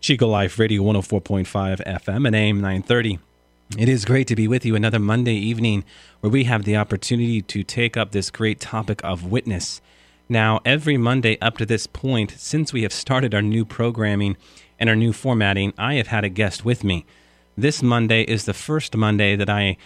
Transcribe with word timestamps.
Chico 0.00 0.26
Life 0.26 0.58
Radio 0.58 0.82
104.5 0.82 1.84
FM 1.84 2.26
and 2.26 2.34
AM 2.34 2.56
930. 2.56 3.18
It 3.76 3.86
is 3.86 4.06
great 4.06 4.26
to 4.28 4.34
be 4.34 4.48
with 4.48 4.64
you 4.64 4.74
another 4.74 4.98
Monday 4.98 5.34
evening 5.34 5.84
where 6.20 6.30
we 6.30 6.44
have 6.44 6.64
the 6.64 6.78
opportunity 6.78 7.42
to 7.42 7.62
take 7.62 7.98
up 7.98 8.10
this 8.10 8.30
great 8.30 8.60
topic 8.60 9.04
of 9.04 9.26
witness. 9.30 9.82
Now, 10.26 10.60
every 10.64 10.96
Monday 10.96 11.36
up 11.42 11.58
to 11.58 11.66
this 11.66 11.86
point, 11.86 12.32
since 12.38 12.72
we 12.72 12.80
have 12.82 12.94
started 12.94 13.34
our 13.34 13.42
new 13.42 13.66
programming 13.66 14.38
and 14.78 14.88
our 14.88 14.96
new 14.96 15.12
formatting, 15.12 15.74
I 15.76 15.94
have 15.96 16.06
had 16.06 16.24
a 16.24 16.30
guest 16.30 16.64
with 16.64 16.82
me. 16.82 17.04
This 17.58 17.82
Monday 17.82 18.22
is 18.22 18.46
the 18.46 18.54
first 18.54 18.96
Monday 18.96 19.36
that 19.36 19.50
I 19.50 19.76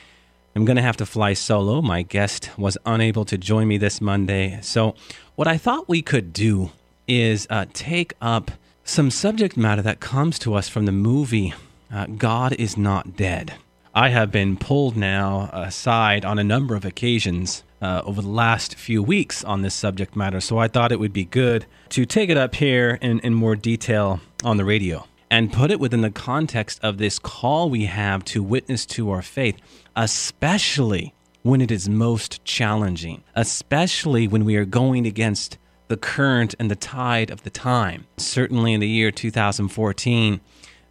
am 0.55 0.64
going 0.64 0.77
to 0.77 0.83
have 0.83 0.96
to 0.98 1.06
fly 1.06 1.33
solo. 1.33 1.83
My 1.83 2.02
guest 2.02 2.50
was 2.56 2.78
unable 2.86 3.24
to 3.24 3.36
join 3.36 3.66
me 3.66 3.78
this 3.78 4.00
Monday. 4.00 4.60
So, 4.62 4.94
what 5.34 5.48
I 5.48 5.58
thought 5.58 5.88
we 5.88 6.02
could 6.02 6.33
do 6.33 6.70
is 7.08 7.48
uh, 7.50 7.66
take 7.72 8.12
up 8.20 8.52
some 8.84 9.11
subject 9.11 9.56
matter 9.56 9.83
that 9.83 9.98
comes 9.98 10.38
to 10.38 10.55
us 10.55 10.69
from 10.69 10.84
the 10.84 10.92
movie 10.92 11.55
uh, 11.92 12.06
God 12.06 12.52
is 12.55 12.77
Not 12.77 13.16
Dead. 13.16 13.55
I 13.95 14.11
have 14.11 14.31
been 14.31 14.56
pulled 14.56 14.97
now 14.97 15.48
aside 15.53 16.25
on 16.25 16.39
a 16.39 16.45
number 16.45 16.75
of 16.75 16.84
occasions 16.84 17.62
uh, 17.81 18.03
over 18.05 18.20
the 18.20 18.28
last 18.28 18.75
few 18.75 19.03
weeks 19.03 19.42
on 19.45 19.62
this 19.62 19.75
subject 19.75 20.17
matter, 20.17 20.41
so 20.41 20.58
I 20.58 20.69
thought 20.69 20.92
it 20.92 20.98
would 20.98 21.12
be 21.12 21.25
good 21.25 21.64
to 21.91 22.05
take 22.05 22.28
it 22.28 22.36
up 22.36 22.56
here 22.56 22.98
in, 23.00 23.20
in 23.20 23.33
more 23.33 23.56
detail 23.56 24.20
on 24.42 24.56
the 24.56 24.64
radio 24.64 25.06
and 25.30 25.53
put 25.53 25.70
it 25.70 25.80
within 25.80 26.03
the 26.03 26.11
context 26.11 26.80
of 26.83 26.98
this 26.98 27.19
call 27.19 27.70
we 27.70 27.86
have 27.86 28.25
to 28.27 28.42
witness 28.42 28.84
to 28.86 29.11
our 29.11 29.23
faith, 29.23 29.56
especially 29.97 31.14
when 31.42 31.61
it 31.61 31.70
is 31.70 31.89
most 31.89 32.45
challenging, 32.45 33.23
especially 33.34 34.28
when 34.28 34.45
we 34.45 34.56
are 34.56 34.64
going 34.64 35.06
against 35.06 35.58
the 35.88 35.96
current 35.96 36.54
and 36.58 36.70
the 36.70 36.77
tide 36.77 37.30
of 37.30 37.42
the 37.42 37.50
time. 37.50 38.06
Certainly 38.16 38.72
in 38.72 38.80
the 38.80 38.88
year 38.88 39.10
2014, 39.10 40.40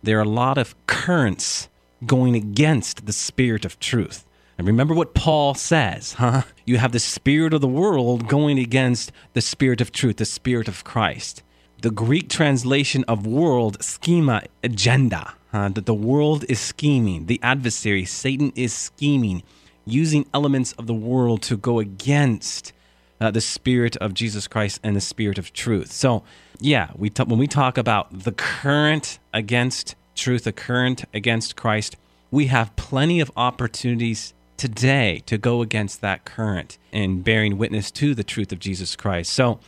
there 0.01 0.17
are 0.17 0.21
a 0.21 0.27
lot 0.27 0.57
of 0.57 0.75
currents 0.87 1.69
going 2.05 2.35
against 2.35 3.05
the 3.05 3.13
spirit 3.13 3.65
of 3.65 3.79
truth. 3.79 4.25
And 4.57 4.67
remember 4.67 4.93
what 4.93 5.15
Paul 5.15 5.55
says, 5.55 6.13
huh? 6.13 6.43
You 6.65 6.77
have 6.77 6.91
the 6.91 6.99
spirit 6.99 7.53
of 7.53 7.61
the 7.61 7.67
world 7.67 8.27
going 8.27 8.59
against 8.59 9.11
the 9.33 9.41
spirit 9.41 9.81
of 9.81 9.91
truth, 9.91 10.17
the 10.17 10.25
spirit 10.25 10.67
of 10.67 10.83
Christ. 10.83 11.41
The 11.81 11.91
Greek 11.91 12.29
translation 12.29 13.03
of 13.07 13.25
world, 13.25 13.83
schema, 13.83 14.43
agenda, 14.63 15.33
huh? 15.51 15.69
that 15.69 15.85
the 15.85 15.93
world 15.93 16.45
is 16.47 16.59
scheming, 16.59 17.25
the 17.25 17.39
adversary, 17.41 18.05
Satan, 18.05 18.53
is 18.55 18.73
scheming, 18.73 19.43
using 19.85 20.25
elements 20.33 20.73
of 20.73 20.87
the 20.87 20.93
world 20.93 21.41
to 21.43 21.57
go 21.57 21.79
against 21.79 22.73
uh, 23.23 23.31
the 23.31 23.41
spirit 23.41 23.95
of 23.97 24.13
Jesus 24.13 24.47
Christ 24.47 24.81
and 24.83 24.95
the 24.97 25.01
spirit 25.01 25.37
of 25.37 25.53
truth. 25.53 25.93
So, 25.93 26.23
yeah, 26.59 26.91
we 26.97 27.09
t- 27.09 27.23
when 27.23 27.39
we 27.39 27.47
talk 27.47 27.77
about 27.77 28.23
the 28.23 28.33
current 28.33 29.17
against 29.33 29.95
truth, 30.13 30.43
the 30.43 30.51
current 30.51 31.05
against 31.13 31.55
Christ, 31.55 31.95
we 32.31 32.47
have 32.47 32.75
plenty 32.75 33.21
of 33.21 33.31
opportunities 33.37 34.33
today 34.57 35.23
to 35.25 35.37
go 35.37 35.61
against 35.61 36.01
that 36.01 36.25
current 36.25 36.77
and 36.91 37.23
bearing 37.23 37.57
witness 37.57 37.91
to 37.91 38.13
the 38.13 38.25
truth 38.25 38.51
of 38.51 38.59
Jesus 38.59 38.97
Christ. 38.97 39.31
So, 39.31 39.59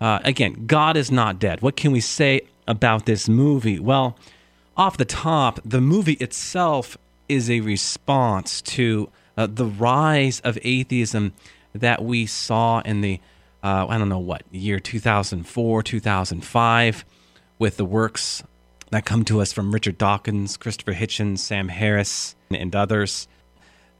uh, 0.00 0.20
again, 0.22 0.66
God 0.66 0.96
is 0.96 1.10
not 1.10 1.40
dead. 1.40 1.62
What 1.62 1.76
can 1.76 1.90
we 1.90 2.00
say 2.00 2.42
about 2.68 3.06
this 3.06 3.28
movie? 3.28 3.80
Well, 3.80 4.16
off 4.76 4.96
the 4.96 5.04
top, 5.04 5.58
the 5.64 5.80
movie 5.80 6.18
itself 6.20 6.96
is 7.28 7.50
a 7.50 7.60
response 7.60 8.62
to 8.62 9.08
uh, 9.36 9.48
the 9.48 9.66
rise 9.66 10.38
of 10.40 10.56
atheism 10.62 11.32
that 11.80 12.04
we 12.04 12.26
saw 12.26 12.80
in 12.80 13.00
the 13.00 13.20
uh, 13.62 13.86
I 13.88 13.98
don't 13.98 14.08
know 14.08 14.18
what 14.18 14.42
year 14.52 14.78
2004 14.78 15.82
2005 15.82 17.04
with 17.58 17.76
the 17.76 17.84
works 17.84 18.42
that 18.90 19.04
come 19.04 19.24
to 19.24 19.40
us 19.40 19.52
from 19.52 19.72
Richard 19.72 19.98
Dawkins, 19.98 20.56
Christopher 20.56 20.92
Hitchens, 20.92 21.38
Sam 21.38 21.68
Harris, 21.68 22.36
and 22.50 22.74
others. 22.76 23.26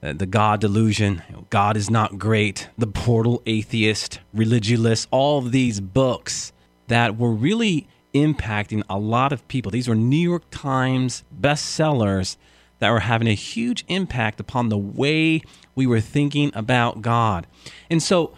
Uh, 0.03 0.13
the 0.13 0.27
God 0.27 0.61
delusion, 0.61 1.23
God 1.51 1.77
is 1.77 1.91
not 1.91 2.19
great, 2.19 2.69
the 2.77 2.87
portable 2.87 3.43
atheist, 3.47 4.21
religious, 4.33 5.09
all 5.11 5.39
of 5.39 5.53
these 5.53 5.81
books 5.81 6.53
that 6.89 7.17
were 7.19 7.33
really 7.33 7.89
impacting 8.15 8.83
a 8.89 8.99
lot 8.99 9.33
of 9.33 9.47
people. 9.49 9.73
These 9.73 9.89
were 9.89 9.95
New 9.95 10.17
York 10.17 10.45
Times 10.51 11.25
bestsellers 11.41 12.37
that 12.79 12.91
were 12.91 13.01
having 13.01 13.29
a 13.29 13.35
huge 13.35 13.85
impact 13.89 14.41
upon 14.41 14.69
the 14.69 14.79
way 14.79 15.43
we 15.75 15.87
were 15.87 16.01
thinking 16.01 16.51
about 16.55 17.03
God. 17.03 17.47
And 17.91 18.03
so 18.03 18.35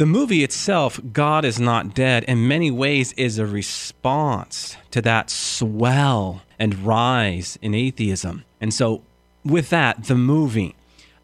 the 0.00 0.06
movie 0.06 0.42
itself, 0.42 0.98
God 1.12 1.44
is 1.44 1.60
Not 1.60 1.94
Dead, 1.94 2.24
in 2.24 2.48
many 2.48 2.70
ways 2.70 3.12
is 3.18 3.38
a 3.38 3.44
response 3.44 4.76
to 4.92 5.02
that 5.02 5.28
swell 5.28 6.40
and 6.58 6.86
rise 6.86 7.58
in 7.60 7.74
atheism. 7.74 8.44
And 8.62 8.72
so, 8.72 9.02
with 9.44 9.68
that, 9.68 10.04
the 10.04 10.14
movie, 10.14 10.74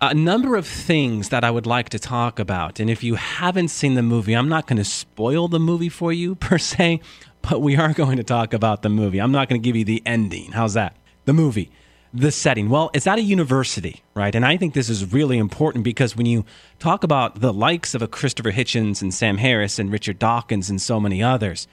a 0.01 0.13
number 0.13 0.57
of 0.57 0.67
things 0.67 1.31
that 1.31 1.43
I 1.43 1.51
would 1.51 1.65
like 1.65 1.89
to 1.89 1.99
talk 1.99 2.39
about. 2.39 2.79
And 2.79 2.91
if 2.91 3.03
you 3.03 3.15
haven't 3.15 3.69
seen 3.69 3.95
the 3.95 4.03
movie, 4.03 4.35
I'm 4.35 4.49
not 4.51 4.67
going 4.67 4.77
to 4.77 4.85
spoil 4.85 5.49
the 5.49 5.59
movie 5.59 5.89
for 5.89 6.13
you 6.13 6.35
per 6.47 6.59
se, 6.59 7.01
but 7.41 7.63
we 7.63 7.77
are 7.77 7.95
going 7.95 8.19
to 8.19 8.25
talk 8.25 8.53
about 8.53 8.83
the 8.83 8.91
movie. 8.91 9.21
I'm 9.21 9.33
not 9.33 9.49
going 9.49 9.61
to 9.61 9.65
give 9.65 9.77
you 9.77 9.87
the 9.87 10.03
ending. 10.05 10.53
How's 10.53 10.75
that? 10.75 10.97
The 11.25 11.33
movie 11.33 11.71
the 12.17 12.31
setting? 12.31 12.69
Well, 12.69 12.91
it's 12.95 13.07
at 13.07 13.19
a 13.19 13.23
university, 13.23 14.03
right? 14.15 14.35
And 14.35 14.45
I 14.45 14.57
think 14.57 14.75
this 14.75 14.89
is 14.89 15.13
really 15.13 15.39
important 15.39 15.85
because 15.85 16.17
when 16.17 16.27
you 16.27 16.45
talk 16.79 17.05
about 17.05 17.41
the 17.41 17.53
likes 17.53 17.95
of 17.95 18.03
a 18.03 18.09
Christopher 18.09 18.53
Hitchens 18.53 19.03
and 19.03 19.13
Sam 19.13 19.39
Harris 19.39 19.79
and 19.79 19.93
Richard 19.93 20.19
Dawkins 20.19 20.71
and 20.71 20.81
so 20.81 20.99
many 20.99 21.23
others, 21.23 21.69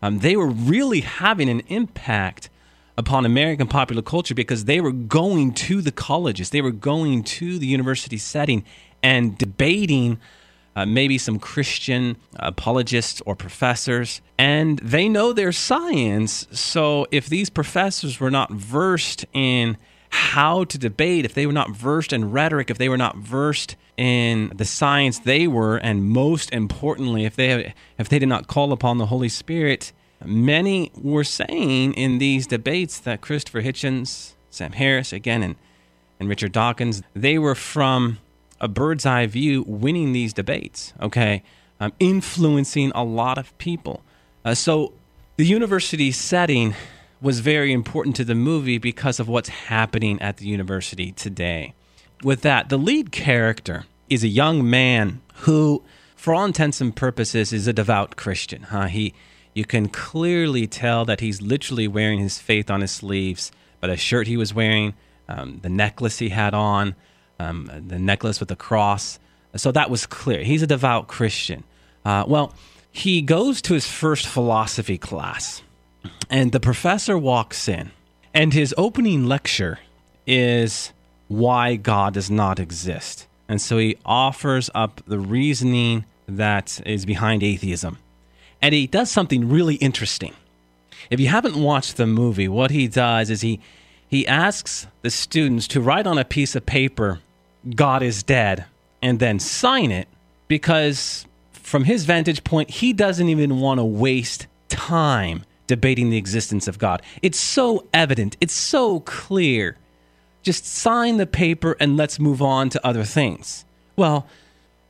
um, 0.00 0.18
they 0.20 0.36
were 0.36 0.48
really 0.48 1.00
having 1.00 1.48
an 1.48 1.60
impact 1.68 2.48
upon 2.96 3.24
American 3.24 3.66
popular 3.66 4.02
culture 4.02 4.34
because 4.34 4.64
they 4.64 4.80
were 4.80 4.92
going 4.92 5.52
to 5.52 5.80
the 5.80 5.92
colleges, 5.92 6.50
they 6.50 6.60
were 6.60 6.70
going 6.70 7.22
to 7.22 7.58
the 7.58 7.66
university 7.66 8.18
setting 8.18 8.64
and 9.02 9.38
debating 9.38 10.18
uh, 10.74 10.86
maybe 10.86 11.18
some 11.18 11.38
Christian 11.38 12.16
apologists 12.36 13.20
or 13.26 13.36
professors, 13.36 14.20
and 14.38 14.78
they 14.78 15.08
know 15.08 15.32
their 15.32 15.52
science. 15.52 16.46
So 16.50 17.06
if 17.10 17.26
these 17.26 17.50
professors 17.50 18.20
were 18.20 18.30
not 18.30 18.50
versed 18.50 19.26
in 19.32 19.76
how 20.10 20.64
to 20.64 20.78
debate, 20.78 21.24
if 21.24 21.34
they 21.34 21.46
were 21.46 21.52
not 21.52 21.70
versed 21.70 22.12
in 22.12 22.30
rhetoric, 22.30 22.70
if 22.70 22.78
they 22.78 22.88
were 22.88 22.98
not 22.98 23.16
versed 23.16 23.76
in 23.96 24.52
the 24.54 24.64
science 24.64 25.18
they 25.20 25.46
were, 25.46 25.76
and 25.76 26.08
most 26.08 26.52
importantly, 26.52 27.24
if 27.24 27.36
they 27.36 27.74
if 27.98 28.08
they 28.08 28.18
did 28.18 28.28
not 28.28 28.46
call 28.46 28.72
upon 28.72 28.98
the 28.98 29.06
Holy 29.06 29.28
Spirit, 29.28 29.92
many 30.24 30.90
were 30.94 31.24
saying 31.24 31.94
in 31.94 32.18
these 32.18 32.46
debates 32.46 32.98
that 33.00 33.20
Christopher 33.20 33.62
Hitchens, 33.62 34.32
Sam 34.50 34.72
Harris, 34.72 35.12
again, 35.12 35.42
and 35.42 35.56
and 36.20 36.28
Richard 36.28 36.52
Dawkins, 36.52 37.02
they 37.14 37.36
were 37.36 37.56
from 37.56 38.18
a 38.62 38.68
bird's 38.68 39.04
eye 39.04 39.26
view 39.26 39.64
winning 39.66 40.12
these 40.12 40.32
debates, 40.32 40.94
okay? 41.02 41.42
Um, 41.80 41.92
influencing 41.98 42.92
a 42.94 43.02
lot 43.02 43.36
of 43.36 43.56
people. 43.58 44.02
Uh, 44.44 44.54
so 44.54 44.94
the 45.36 45.44
university 45.44 46.12
setting 46.12 46.74
was 47.20 47.40
very 47.40 47.72
important 47.72 48.16
to 48.16 48.24
the 48.24 48.36
movie 48.36 48.78
because 48.78 49.18
of 49.20 49.28
what's 49.28 49.48
happening 49.48 50.22
at 50.22 50.36
the 50.36 50.46
university 50.46 51.10
today. 51.12 51.74
With 52.22 52.42
that, 52.42 52.68
the 52.68 52.76
lead 52.76 53.10
character 53.10 53.84
is 54.08 54.22
a 54.22 54.28
young 54.28 54.68
man 54.68 55.20
who, 55.38 55.82
for 56.14 56.32
all 56.32 56.44
intents 56.44 56.80
and 56.80 56.94
purposes, 56.94 57.52
is 57.52 57.66
a 57.66 57.72
devout 57.72 58.14
Christian. 58.14 58.62
Huh? 58.62 58.86
He, 58.86 59.12
you 59.54 59.64
can 59.64 59.88
clearly 59.88 60.68
tell 60.68 61.04
that 61.04 61.20
he's 61.20 61.42
literally 61.42 61.88
wearing 61.88 62.20
his 62.20 62.38
faith 62.38 62.70
on 62.70 62.80
his 62.80 62.92
sleeves, 62.92 63.50
but 63.80 63.90
a 63.90 63.96
shirt 63.96 64.28
he 64.28 64.36
was 64.36 64.54
wearing, 64.54 64.94
um, 65.28 65.58
the 65.62 65.68
necklace 65.68 66.18
he 66.18 66.28
had 66.28 66.54
on, 66.54 66.94
um, 67.42 67.70
the 67.88 67.98
necklace 67.98 68.40
with 68.40 68.48
the 68.48 68.56
cross. 68.56 69.18
So 69.56 69.72
that 69.72 69.90
was 69.90 70.06
clear. 70.06 70.42
He's 70.42 70.62
a 70.62 70.66
devout 70.66 71.08
Christian. 71.08 71.64
Uh, 72.04 72.24
well, 72.26 72.54
he 72.90 73.22
goes 73.22 73.62
to 73.62 73.74
his 73.74 73.86
first 73.86 74.26
philosophy 74.26 74.98
class, 74.98 75.62
and 76.30 76.52
the 76.52 76.60
professor 76.60 77.16
walks 77.18 77.68
in, 77.68 77.90
and 78.34 78.52
his 78.52 78.74
opening 78.76 79.26
lecture 79.26 79.78
is 80.26 80.92
why 81.28 81.76
God 81.76 82.14
does 82.14 82.30
not 82.30 82.58
exist. 82.58 83.26
And 83.48 83.60
so 83.60 83.78
he 83.78 83.96
offers 84.04 84.70
up 84.74 85.02
the 85.06 85.18
reasoning 85.18 86.04
that 86.26 86.80
is 86.86 87.04
behind 87.04 87.42
atheism. 87.42 87.98
And 88.60 88.74
he 88.74 88.86
does 88.86 89.10
something 89.10 89.48
really 89.48 89.74
interesting. 89.76 90.34
If 91.10 91.18
you 91.20 91.28
haven't 91.28 91.56
watched 91.56 91.96
the 91.96 92.06
movie, 92.06 92.48
what 92.48 92.70
he 92.70 92.86
does 92.88 93.28
is 93.28 93.40
he 93.40 93.60
he 94.08 94.26
asks 94.28 94.86
the 95.00 95.10
students 95.10 95.66
to 95.68 95.80
write 95.80 96.06
on 96.06 96.18
a 96.18 96.24
piece 96.24 96.54
of 96.54 96.66
paper, 96.66 97.20
God 97.74 98.02
is 98.02 98.22
dead, 98.22 98.64
and 99.00 99.18
then 99.18 99.38
sign 99.38 99.90
it 99.90 100.08
because 100.48 101.26
from 101.52 101.84
his 101.84 102.04
vantage 102.04 102.44
point, 102.44 102.70
he 102.70 102.92
doesn't 102.92 103.28
even 103.28 103.60
want 103.60 103.78
to 103.78 103.84
waste 103.84 104.46
time 104.68 105.44
debating 105.66 106.10
the 106.10 106.16
existence 106.16 106.68
of 106.68 106.78
God. 106.78 107.02
It's 107.22 107.38
so 107.38 107.86
evident, 107.94 108.36
it's 108.40 108.54
so 108.54 109.00
clear. 109.00 109.76
Just 110.42 110.66
sign 110.66 111.18
the 111.18 111.26
paper 111.26 111.76
and 111.78 111.96
let's 111.96 112.18
move 112.18 112.42
on 112.42 112.68
to 112.70 112.86
other 112.86 113.04
things. 113.04 113.64
Well, 113.96 114.26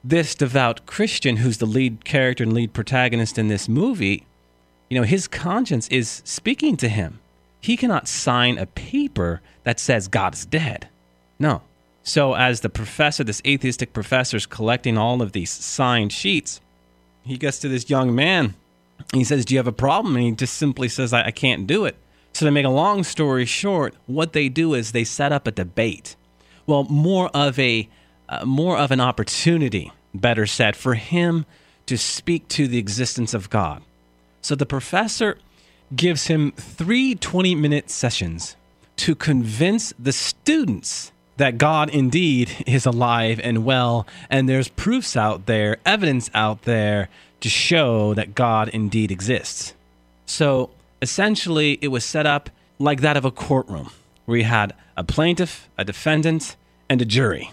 this 0.03 0.35
devout 0.35 0.87
Christian, 0.87 1.37
who's 1.37 1.59
the 1.59 1.67
lead 1.67 2.05
character 2.05 2.43
and 2.43 2.53
lead 2.53 2.73
protagonist 2.73 3.39
in 3.39 3.49
this 3.49 3.69
movie, 3.69 4.27
you 4.89 4.99
know, 4.99 5.05
his 5.05 5.29
conscience 5.29 5.89
is 5.89 6.23
speaking 6.25 6.77
to 6.79 6.89
him. 6.89 7.21
He 7.61 7.77
cannot 7.77 8.09
sign 8.09 8.59
a 8.59 8.67
paper 8.67 9.41
that 9.63 9.79
says 9.79 10.09
God 10.09 10.35
is 10.35 10.45
dead. 10.45 10.89
No. 11.39 11.63
So, 12.05 12.35
as 12.35 12.61
the 12.61 12.69
professor, 12.69 13.23
this 13.23 13.43
atheistic 13.47 13.93
professor, 13.93 14.37
is 14.37 14.47
collecting 14.47 14.99
all 14.99 15.23
of 15.23 15.33
these 15.33 15.51
signed 15.51 16.13
sheets, 16.13 16.61
he 17.25 17.37
gets 17.37 17.59
to 17.61 17.69
this 17.69 17.89
young 17.89 18.15
man. 18.15 18.55
And 18.99 19.21
he 19.21 19.25
says, 19.25 19.45
Do 19.45 19.55
you 19.55 19.59
have 19.59 19.69
a 19.69 19.73
problem? 19.73 20.17
And 20.17 20.25
he 20.25 20.33
just 20.33 20.55
simply 20.55 20.89
says, 20.89 21.13
I, 21.13 21.27
I 21.27 21.31
can't 21.31 21.67
do 21.67 21.85
it. 21.85 21.97
So, 22.33 22.45
to 22.47 22.53
make 22.53 22.67
a 22.67 22.71
long 22.71 23.05
story 23.05 23.45
short, 23.45 23.95
what 24.07 24.33
they 24.33 24.49
do 24.49 24.75
is 24.75 24.93
they 24.93 25.05
set 25.05 25.33
up 25.33 25.47
a 25.47 25.53
debate. 25.53 26.17
Well, 26.67 26.85
more 26.85 27.29
of 27.35 27.59
a 27.59 27.89
uh, 28.29 28.45
more 28.45 28.79
of 28.79 28.91
an 28.91 29.01
opportunity, 29.01 29.93
better 30.15 30.47
said, 30.47 30.75
for 30.75 30.95
him 30.95 31.45
to 31.87 31.99
speak 31.99 32.49
to 32.49 32.67
the 32.67 32.79
existence 32.79 33.35
of 33.35 33.51
God. 33.51 33.83
So 34.41 34.55
the 34.55 34.67
professor 34.67 35.39
gives 35.95 36.27
him 36.27 36.53
three 36.53 37.15
20 37.15 37.55
minute 37.55 37.91
sessions 37.91 38.57
to 38.97 39.15
convince 39.15 39.93
the 39.99 40.13
students 40.13 41.13
that 41.43 41.59
God 41.59 41.91
indeed 41.91 42.53
is 42.69 42.87
alive 42.87 43.41
and 43.43 43.65
well, 43.65 44.07
and 44.31 44.49
there's 44.49 44.69
proofs 44.69 45.17
out 45.17 45.47
there, 45.47 45.77
evidence 45.85 46.31
out 46.35 46.63
there 46.63 47.09
to 47.41 47.49
show 47.49 48.15
that 48.15 48.37
God 48.37 48.69
indeed 48.69 49.11
exists. 49.11 49.75
So 50.25 50.71
essentially, 51.01 51.81
it 51.81 51.89
was 51.89 52.05
set 52.05 52.27
up 52.27 52.49
like 52.79 53.01
that 53.01 53.17
of 53.17 53.25
a 53.25 53.33
courtroom 53.33 53.91
where 54.25 54.39
you 54.39 54.45
had 54.45 54.73
a 54.97 55.03
plaintiff, 55.03 55.69
a 55.77 55.85
defendant, 55.85 56.55
and 56.89 57.03
a 57.03 57.05
jury. 57.05 57.51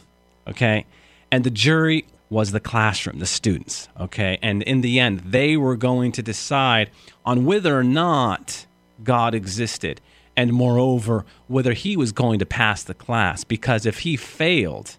Okay. 0.47 0.85
And 1.31 1.44
the 1.44 1.50
jury 1.50 2.06
was 2.30 2.51
the 2.51 2.59
classroom, 2.59 3.18
the 3.18 3.25
students. 3.25 3.89
Okay. 4.00 4.38
And 4.44 4.62
in 4.62 4.81
the 4.81 5.00
end, 5.00 5.21
they 5.21 5.57
were 5.57 5.75
going 5.75 6.12
to 6.12 6.21
decide 6.21 6.92
on 7.25 7.44
whether 7.44 7.75
or 7.75 7.83
not 7.83 8.68
God 9.03 9.33
existed 9.33 10.00
and 10.39 10.53
moreover, 10.53 11.25
whether 11.50 11.74
he 11.74 11.97
was 11.97 12.13
going 12.13 12.39
to 12.39 12.45
pass 12.45 12.81
the 12.81 12.94
class. 12.94 13.44
Because 13.44 13.86
if 13.86 14.00
he 14.00 14.15
failed, 14.15 14.95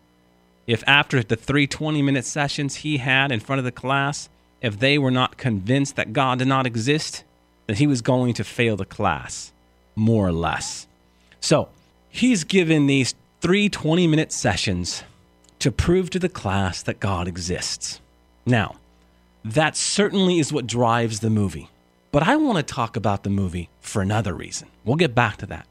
if 0.66 0.84
after 0.86 1.22
the 1.22 1.34
three 1.34 1.66
20 1.66 2.02
minute 2.02 2.26
sessions 2.26 2.76
he 2.76 2.98
had 2.98 3.32
in 3.32 3.40
front 3.40 3.58
of 3.58 3.64
the 3.64 3.72
class, 3.72 4.28
if 4.60 4.78
they 4.78 4.98
were 4.98 5.10
not 5.10 5.38
convinced 5.38 5.96
that 5.96 6.12
God 6.12 6.40
did 6.40 6.48
not 6.48 6.66
exist, 6.66 7.24
then 7.66 7.76
he 7.76 7.86
was 7.86 8.02
going 8.02 8.34
to 8.34 8.44
fail 8.44 8.76
the 8.76 8.84
class, 8.84 9.50
more 9.96 10.28
or 10.28 10.32
less. 10.32 10.86
So 11.40 11.70
he's 12.10 12.44
given 12.44 12.86
these 12.86 13.14
three 13.40 13.70
20 13.70 14.06
minute 14.06 14.32
sessions 14.32 15.04
to 15.60 15.72
prove 15.72 16.10
to 16.10 16.18
the 16.18 16.28
class 16.28 16.82
that 16.82 17.00
God 17.00 17.26
exists. 17.26 17.98
Now, 18.44 18.76
that 19.42 19.74
certainly 19.74 20.38
is 20.38 20.52
what 20.52 20.66
drives 20.66 21.20
the 21.20 21.30
movie. 21.30 21.70
But 22.12 22.24
I 22.24 22.36
want 22.36 22.56
to 22.58 22.62
talk 22.62 22.96
about 22.96 23.22
the 23.22 23.30
movie 23.30 23.68
for 23.80 24.02
another 24.02 24.34
reason. 24.34 24.68
We'll 24.84 24.96
get 24.96 25.14
back 25.14 25.36
to 25.38 25.46
that. 25.46 25.66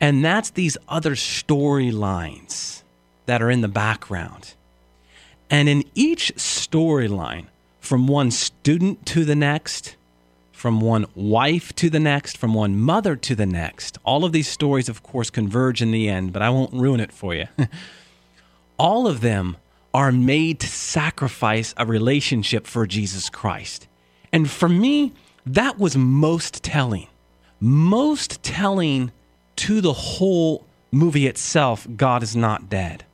And 0.00 0.24
that's 0.24 0.50
these 0.50 0.76
other 0.88 1.14
storylines 1.14 2.82
that 3.26 3.42
are 3.42 3.50
in 3.50 3.62
the 3.62 3.68
background. 3.68 4.54
And 5.50 5.68
in 5.68 5.84
each 5.94 6.34
storyline, 6.36 7.46
from 7.80 8.06
one 8.06 8.30
student 8.30 9.06
to 9.06 9.24
the 9.24 9.34
next, 9.34 9.96
from 10.52 10.80
one 10.80 11.06
wife 11.14 11.74
to 11.76 11.88
the 11.88 12.00
next, 12.00 12.36
from 12.36 12.52
one 12.52 12.76
mother 12.76 13.16
to 13.16 13.34
the 13.34 13.46
next, 13.46 13.96
all 14.04 14.24
of 14.24 14.32
these 14.32 14.48
stories, 14.48 14.88
of 14.88 15.02
course, 15.02 15.30
converge 15.30 15.80
in 15.80 15.90
the 15.90 16.08
end, 16.08 16.32
but 16.32 16.42
I 16.42 16.50
won't 16.50 16.72
ruin 16.74 17.00
it 17.00 17.12
for 17.12 17.34
you. 17.34 17.46
all 18.78 19.06
of 19.06 19.20
them 19.20 19.56
are 19.94 20.12
made 20.12 20.60
to 20.60 20.66
sacrifice 20.66 21.74
a 21.76 21.86
relationship 21.86 22.66
for 22.66 22.86
Jesus 22.86 23.30
Christ. 23.30 23.88
And 24.32 24.50
for 24.50 24.68
me, 24.68 25.12
that 25.54 25.78
was 25.78 25.96
most 25.96 26.62
telling. 26.62 27.08
Most 27.60 28.42
telling 28.42 29.12
to 29.56 29.80
the 29.80 29.92
whole 29.92 30.64
movie 30.92 31.26
itself, 31.26 31.86
God 31.96 32.22
is 32.22 32.36
not 32.36 32.70
dead. 32.70 33.04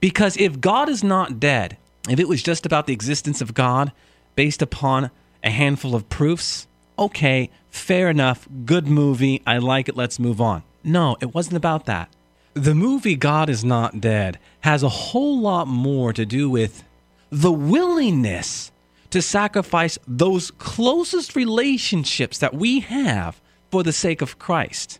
Because 0.00 0.36
if 0.36 0.60
God 0.60 0.88
is 0.88 1.02
not 1.02 1.40
dead, 1.40 1.76
if 2.08 2.20
it 2.20 2.28
was 2.28 2.42
just 2.42 2.66
about 2.66 2.86
the 2.86 2.92
existence 2.92 3.40
of 3.40 3.54
God 3.54 3.92
based 4.36 4.62
upon 4.62 5.10
a 5.42 5.50
handful 5.50 5.94
of 5.94 6.08
proofs, 6.08 6.66
okay, 6.98 7.50
fair 7.70 8.08
enough, 8.10 8.48
good 8.64 8.86
movie, 8.86 9.42
I 9.46 9.58
like 9.58 9.88
it, 9.88 9.96
let's 9.96 10.18
move 10.18 10.40
on. 10.40 10.62
No, 10.84 11.16
it 11.20 11.34
wasn't 11.34 11.56
about 11.56 11.86
that. 11.86 12.08
The 12.54 12.74
movie 12.74 13.16
God 13.16 13.48
is 13.48 13.64
Not 13.64 14.00
Dead 14.00 14.38
has 14.60 14.82
a 14.82 14.88
whole 14.88 15.40
lot 15.40 15.68
more 15.68 16.12
to 16.12 16.26
do 16.26 16.50
with 16.50 16.82
the 17.30 17.52
willingness 17.52 18.72
to 19.10 19.22
sacrifice 19.22 19.98
those 20.06 20.50
closest 20.52 21.34
relationships 21.34 22.38
that 22.38 22.54
we 22.54 22.80
have 22.80 23.40
for 23.70 23.82
the 23.82 23.92
sake 23.92 24.20
of 24.22 24.38
Christ, 24.38 24.98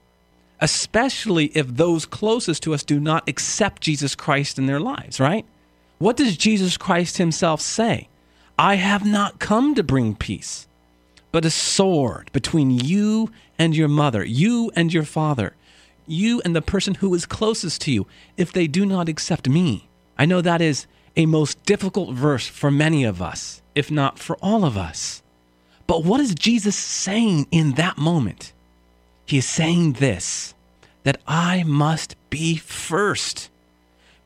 especially 0.60 1.46
if 1.46 1.66
those 1.68 2.06
closest 2.06 2.62
to 2.64 2.74
us 2.74 2.82
do 2.82 2.98
not 3.00 3.28
accept 3.28 3.82
Jesus 3.82 4.14
Christ 4.14 4.58
in 4.58 4.66
their 4.66 4.80
lives, 4.80 5.20
right? 5.20 5.44
What 5.98 6.16
does 6.16 6.36
Jesus 6.36 6.76
Christ 6.76 7.18
himself 7.18 7.60
say? 7.60 8.08
I 8.58 8.76
have 8.76 9.04
not 9.04 9.38
come 9.38 9.74
to 9.74 9.82
bring 9.82 10.16
peace, 10.16 10.66
but 11.32 11.44
a 11.44 11.50
sword 11.50 12.30
between 12.32 12.70
you 12.70 13.30
and 13.58 13.76
your 13.76 13.88
mother, 13.88 14.24
you 14.24 14.70
and 14.74 14.92
your 14.92 15.04
father, 15.04 15.54
you 16.06 16.40
and 16.44 16.56
the 16.56 16.62
person 16.62 16.94
who 16.94 17.14
is 17.14 17.26
closest 17.26 17.82
to 17.82 17.92
you, 17.92 18.06
if 18.36 18.52
they 18.52 18.66
do 18.66 18.86
not 18.86 19.08
accept 19.08 19.48
me. 19.48 19.88
I 20.16 20.24
know 20.24 20.40
that 20.40 20.60
is 20.60 20.86
a 21.18 21.26
most 21.26 21.62
difficult 21.66 22.14
verse 22.14 22.46
for 22.46 22.70
many 22.70 23.04
of 23.04 23.20
us 23.20 23.60
if 23.78 23.92
not 23.92 24.18
for 24.18 24.36
all 24.42 24.64
of 24.64 24.76
us. 24.76 25.22
But 25.86 26.04
what 26.04 26.20
is 26.20 26.34
Jesus 26.34 26.74
saying 26.74 27.46
in 27.52 27.72
that 27.72 27.96
moment? 27.96 28.52
He 29.24 29.38
is 29.38 29.46
saying 29.46 29.94
this 29.94 30.52
that 31.04 31.20
I 31.28 31.62
must 31.62 32.16
be 32.28 32.56
first. 32.56 33.50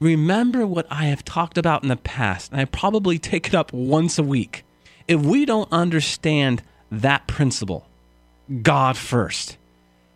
Remember 0.00 0.66
what 0.66 0.86
I 0.90 1.04
have 1.04 1.22
talked 1.22 1.58
about 1.58 1.82
in 1.82 1.90
the 1.90 1.96
past, 1.96 2.50
and 2.50 2.60
I 2.60 2.64
probably 2.64 3.18
take 3.18 3.46
it 3.46 3.54
up 3.54 3.74
once 3.74 4.18
a 4.18 4.22
week. 4.22 4.64
If 5.06 5.20
we 5.20 5.44
don't 5.44 5.70
understand 5.70 6.62
that 6.90 7.26
principle, 7.26 7.86
God 8.62 8.96
first, 8.96 9.58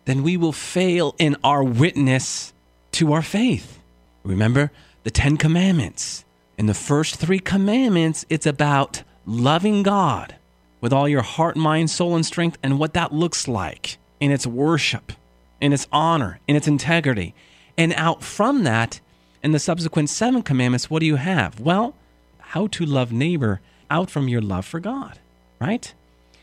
then 0.05 0.23
we 0.23 0.35
will 0.35 0.51
fail 0.51 1.15
in 1.19 1.37
our 1.43 1.63
witness 1.63 2.53
to 2.93 3.13
our 3.13 3.21
faith. 3.21 3.79
Remember 4.23 4.71
the 5.03 5.11
Ten 5.11 5.37
Commandments. 5.37 6.25
In 6.57 6.65
the 6.65 6.73
first 6.73 7.17
three 7.17 7.37
commandments, 7.37 8.25
it's 8.29 8.47
about 8.47 9.03
loving 9.27 9.83
God 9.83 10.35
with 10.81 10.91
all 10.91 11.07
your 11.07 11.21
heart, 11.21 11.55
mind, 11.55 11.91
soul, 11.91 12.15
and 12.15 12.25
strength, 12.25 12.57
and 12.63 12.79
what 12.79 12.95
that 12.95 13.13
looks 13.13 13.47
like 13.47 13.99
in 14.19 14.31
its 14.31 14.47
worship, 14.47 15.11
in 15.61 15.71
its 15.71 15.87
honor, 15.91 16.39
in 16.47 16.55
its 16.55 16.67
integrity. 16.67 17.35
And 17.77 17.93
out 17.93 18.23
from 18.23 18.63
that, 18.63 18.99
in 19.43 19.51
the 19.51 19.59
subsequent 19.59 20.09
seven 20.09 20.41
commandments, 20.41 20.89
what 20.89 21.01
do 21.01 21.05
you 21.05 21.17
have? 21.17 21.59
Well, 21.59 21.93
how 22.39 22.65
to 22.67 22.85
love 22.85 23.11
neighbor 23.11 23.61
out 23.91 24.09
from 24.09 24.27
your 24.27 24.41
love 24.41 24.65
for 24.65 24.79
God, 24.79 25.19
right? 25.61 25.93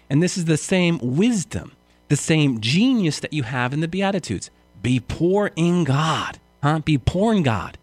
And 0.09 0.23
this 0.23 0.39
is 0.39 0.45
the 0.45 0.57
same 0.57 1.01
wisdom, 1.03 1.73
the 2.09 2.17
same 2.17 2.61
genius 2.61 3.19
that 3.19 3.33
you 3.33 3.43
have 3.43 3.73
in 3.73 3.81
the 3.81 3.89
Beatitudes. 3.89 4.51
Be 4.81 5.01
poor 5.01 5.51
in 5.57 5.83
God, 5.83 6.39
huh? 6.63 6.79
Be 6.81 6.99
poor 6.99 7.35
in 7.35 7.43
God. 7.43 7.79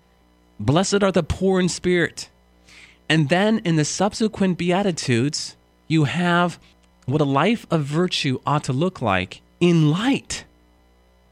Blessed 0.61 1.01
are 1.01 1.11
the 1.11 1.23
poor 1.23 1.59
in 1.59 1.69
spirit, 1.69 2.29
and 3.09 3.29
then 3.29 3.61
in 3.65 3.77
the 3.77 3.83
subsequent 3.83 4.59
Beatitudes, 4.59 5.55
you 5.87 6.03
have 6.03 6.59
what 7.07 7.19
a 7.19 7.25
life 7.25 7.65
of 7.71 7.83
virtue 7.83 8.39
ought 8.45 8.63
to 8.65 8.71
look 8.71 9.01
like 9.01 9.41
in 9.59 9.89
light, 9.89 10.45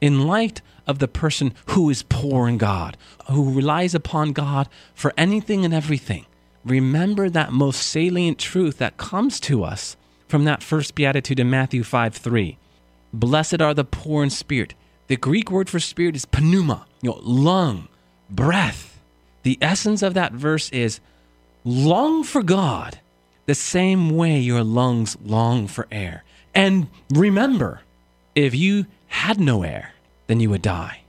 in 0.02 0.26
light 0.26 0.64
of 0.88 0.98
the 0.98 1.08
person 1.08 1.54
who 1.68 1.92
is 1.92 2.02
poor 2.02 2.48
in 2.48 2.58
God, 2.58 2.98
who 3.30 3.54
relies 3.54 3.94
upon 3.94 4.34
God 4.34 4.68
for 4.96 5.14
anything 5.16 5.64
and 5.64 5.76
everything. 5.76 6.26
Remember 6.66 7.30
that 7.30 7.54
most 7.54 7.84
salient 7.84 8.40
truth 8.40 8.80
that 8.80 8.98
comes 8.98 9.40
to 9.42 9.64
us 9.64 9.96
from 10.28 10.46
that 10.46 10.64
first 10.64 10.96
beatitude 10.96 11.40
in 11.40 11.52
Matthew 11.52 11.84
5 11.84 12.16
3. 12.16 12.58
Blessed 13.14 13.62
are 13.62 13.76
the 13.76 13.86
poor 13.86 14.24
in 14.24 14.32
spirit. 14.32 14.74
The 15.06 15.18
Greek 15.18 15.52
word 15.52 15.70
for 15.70 15.80
spirit 15.80 16.16
is 16.16 16.26
pneuma, 16.34 16.88
you 17.04 17.12
know, 17.12 17.20
lung, 17.22 17.90
breath. 18.28 18.99
The 19.44 19.58
essence 19.62 20.02
of 20.02 20.14
that 20.14 20.34
verse 20.34 20.70
is 20.72 21.00
long 21.64 22.24
for 22.24 22.44
God 22.44 23.00
the 23.46 23.56
same 23.56 24.12
way 24.12 24.40
your 24.40 24.64
lungs 24.64 25.18
long 25.24 25.68
for 25.68 25.88
air. 25.92 26.24
And 26.54 26.88
remember, 27.10 27.82
If 28.36 28.56
you 28.56 28.86
had 29.08 29.40
no 29.40 29.64
air, 29.64 29.94
then 30.28 30.40
you 30.40 30.50
would 30.52 30.62
die. 30.62 31.02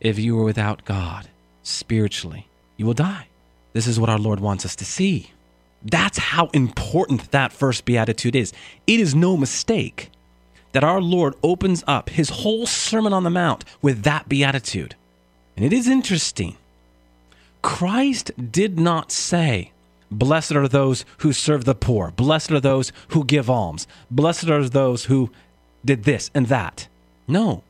If 0.00 0.18
you 0.18 0.36
were 0.36 0.44
without 0.44 0.84
God 0.84 1.28
spiritually, 1.62 2.46
you 2.76 2.86
will 2.86 2.94
die. 2.94 3.26
This 3.72 3.86
is 3.86 4.00
what 4.00 4.08
our 4.08 4.18
Lord 4.18 4.40
wants 4.40 4.64
us 4.64 4.76
to 4.76 4.84
see. 4.84 5.30
That's 5.84 6.18
how 6.18 6.46
important 6.54 7.30
that 7.32 7.52
first 7.52 7.84
beatitude 7.84 8.36
is. 8.36 8.52
It 8.86 9.00
is 9.00 9.14
no 9.14 9.36
mistake 9.36 10.10
that 10.72 10.84
our 10.84 11.00
Lord 11.00 11.34
opens 11.42 11.84
up 11.86 12.08
his 12.08 12.30
whole 12.30 12.66
Sermon 12.66 13.12
on 13.12 13.24
the 13.24 13.30
Mount 13.30 13.64
with 13.82 14.04
that 14.04 14.28
beatitude. 14.28 14.94
And 15.56 15.64
it 15.66 15.72
is 15.72 15.88
interesting. 15.88 16.56
Christ 17.62 18.30
did 18.52 18.78
not 18.78 19.10
say, 19.10 19.72
Blessed 20.10 20.52
are 20.52 20.68
those 20.68 21.06
who 21.18 21.32
serve 21.32 21.64
the 21.64 21.74
poor. 21.74 22.10
Blessed 22.10 22.50
are 22.50 22.60
those 22.60 22.92
who 23.08 23.24
give 23.24 23.48
alms. 23.48 23.86
Blessed 24.10 24.50
are 24.50 24.68
those 24.68 25.06
who 25.06 25.30
did 25.84 26.04
this 26.04 26.30
and 26.34 26.48
that. 26.48 26.86
No. 27.26 27.62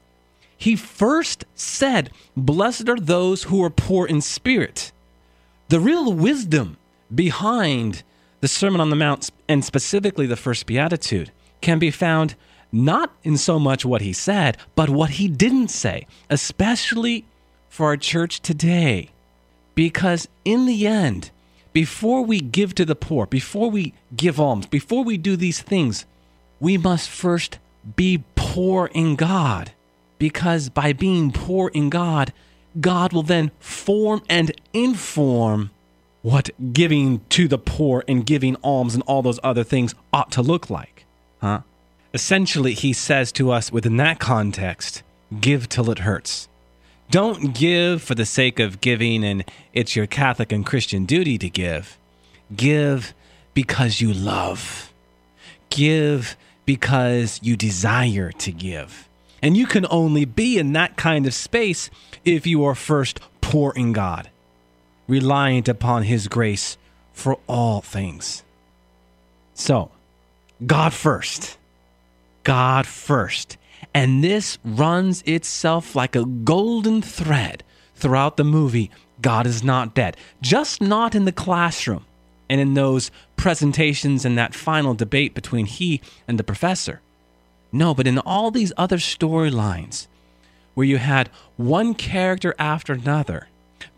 He 0.57 0.75
first 0.75 1.45
said, 1.55 2.11
Blessed 2.37 2.89
are 2.89 2.99
those 2.99 3.45
who 3.45 3.63
are 3.63 3.71
poor 3.71 4.07
in 4.07 4.21
spirit. 4.21 4.91
The 5.69 5.79
real 5.79 6.13
wisdom 6.13 6.79
behind 7.15 8.03
the 8.41 8.49
Sermon 8.49 8.81
on 8.81 8.91
the 8.91 8.97
Mount, 8.97 9.31
and 9.49 9.65
specifically 9.65 10.27
the 10.27 10.37
first 10.37 10.67
beatitude, 10.67 11.31
can 11.61 11.79
be 11.79 11.93
found 11.93 12.35
not 12.73 13.13
in 13.23 13.37
so 13.37 13.59
much 13.59 13.85
what 13.85 14.01
he 14.01 14.13
said, 14.13 14.57
but 14.75 14.91
what 14.91 15.11
he 15.11 15.29
didn't 15.29 15.69
say, 15.69 16.09
especially 16.29 17.25
for 17.69 17.87
our 17.87 17.97
church 17.97 18.41
today. 18.41 19.12
Because 19.75 20.29
in 20.45 20.67
the 20.67 20.87
end, 20.87 21.31
before 21.73 22.23
we 22.23 22.41
give 22.41 22.75
to 22.75 22.85
the 22.85 22.95
poor, 22.95 23.27
before 23.27 23.71
we 23.71 23.95
give 24.15 24.39
alms, 24.39 24.67
before 24.67 25.05
we 25.05 25.17
do 25.17 25.37
these 25.37 25.63
things, 25.63 26.05
we 26.61 26.77
must 26.77 27.09
first 27.09 27.59
be 27.97 28.25
poor 28.35 28.87
in 28.95 29.17
God. 29.17 29.73
Because 30.19 30.69
by 30.69 30.93
being 30.93 31.33
poor 31.33 31.69
in 31.69 31.91
God, 31.91 32.33
God 32.81 33.13
will 33.13 33.23
then 33.23 33.51
form 33.59 34.23
and 34.29 34.53
inform 34.73 35.71
what 36.23 36.51
giving 36.73 37.21
to 37.31 37.49
the 37.49 37.59
poor 37.59 38.05
and 38.07 38.25
giving 38.25 38.57
alms 38.63 38.95
and 38.95 39.03
all 39.07 39.23
those 39.23 39.41
other 39.43 39.65
things 39.65 39.95
ought 40.13 40.31
to 40.33 40.43
look 40.43 40.71
like. 40.71 41.05
Huh? 41.41 41.63
Essentially, 42.15 42.75
he 42.75 42.93
says 42.93 43.33
to 43.33 43.51
us 43.51 43.73
within 43.73 43.97
that 43.97 44.21
context 44.21 45.03
give 45.41 45.69
till 45.69 45.91
it 45.91 46.01
hurts. 46.01 46.49
Don't 47.13 47.53
give 47.53 48.01
for 48.01 48.15
the 48.15 48.25
sake 48.25 48.59
of 48.59 48.81
giving 48.81 49.23
and 49.23 49.45
it's 49.75 49.95
your 49.95 50.07
Catholic 50.07 50.51
and 50.51 50.65
Christian 50.65 51.05
duty 51.05 51.37
to 51.37 51.51
give. 51.51 51.99
Give 52.57 53.13
because 53.53 54.01
you 54.01 54.15
love. 54.15 54.91
Give 55.69 56.35
because 56.65 57.39
you 57.43 57.55
desire 57.55 58.33
to 58.33 58.51
give. 58.51 59.11
And 59.43 59.59
you 59.59 59.67
can 59.67 59.87
only 59.91 60.25
be 60.25 60.57
in 60.57 60.73
that 60.73 60.97
kind 60.97 61.27
of 61.27 61.35
space 61.35 61.91
if 62.25 62.47
you 62.47 62.65
are 62.65 62.75
first 62.75 63.21
poor 63.43 63.75
in 63.77 63.93
God, 63.93 64.31
reliant 65.07 65.69
upon 65.69 66.05
His 66.05 66.29
grace 66.29 66.79
for 67.13 67.39
all 67.47 67.83
things. 67.83 68.43
So, 69.53 69.91
God 70.65 70.95
first. 70.95 71.59
God 72.43 72.87
first. 72.87 73.59
And 73.95 74.25
this 74.25 74.59
runs 74.65 75.23
itself 75.23 75.95
like 75.95 76.17
a 76.17 76.25
golden 76.25 77.03
thread 77.03 77.63
throughout 77.95 78.37
the 78.37 78.45
movie 78.45 78.91
God 79.21 79.47
is 79.47 79.63
Not 79.63 79.95
Dead. 79.95 80.17
Just 80.41 80.81
not 80.81 81.15
in 81.15 81.25
the 81.25 81.33
classroom 81.33 82.05
and 82.49 82.61
in 82.61 82.75
those 82.75 83.11
presentations 83.37 84.25
and 84.25 84.37
that 84.37 84.55
final 84.55 84.95
debate 84.95 85.35
between 85.35 85.67
he 85.67 86.01
and 86.27 86.39
the 86.39 86.45
professor. 86.45 87.01
No, 87.71 87.95
but 87.95 88.07
in 88.07 88.19
all 88.19 88.51
these 88.51 88.73
other 88.77 88.99
storylines 88.99 90.07
where 90.75 90.87
you 90.87 90.99
had 90.99 91.31
one 91.57 91.95
character 91.95 92.55
after 92.59 92.93
another 92.93 93.49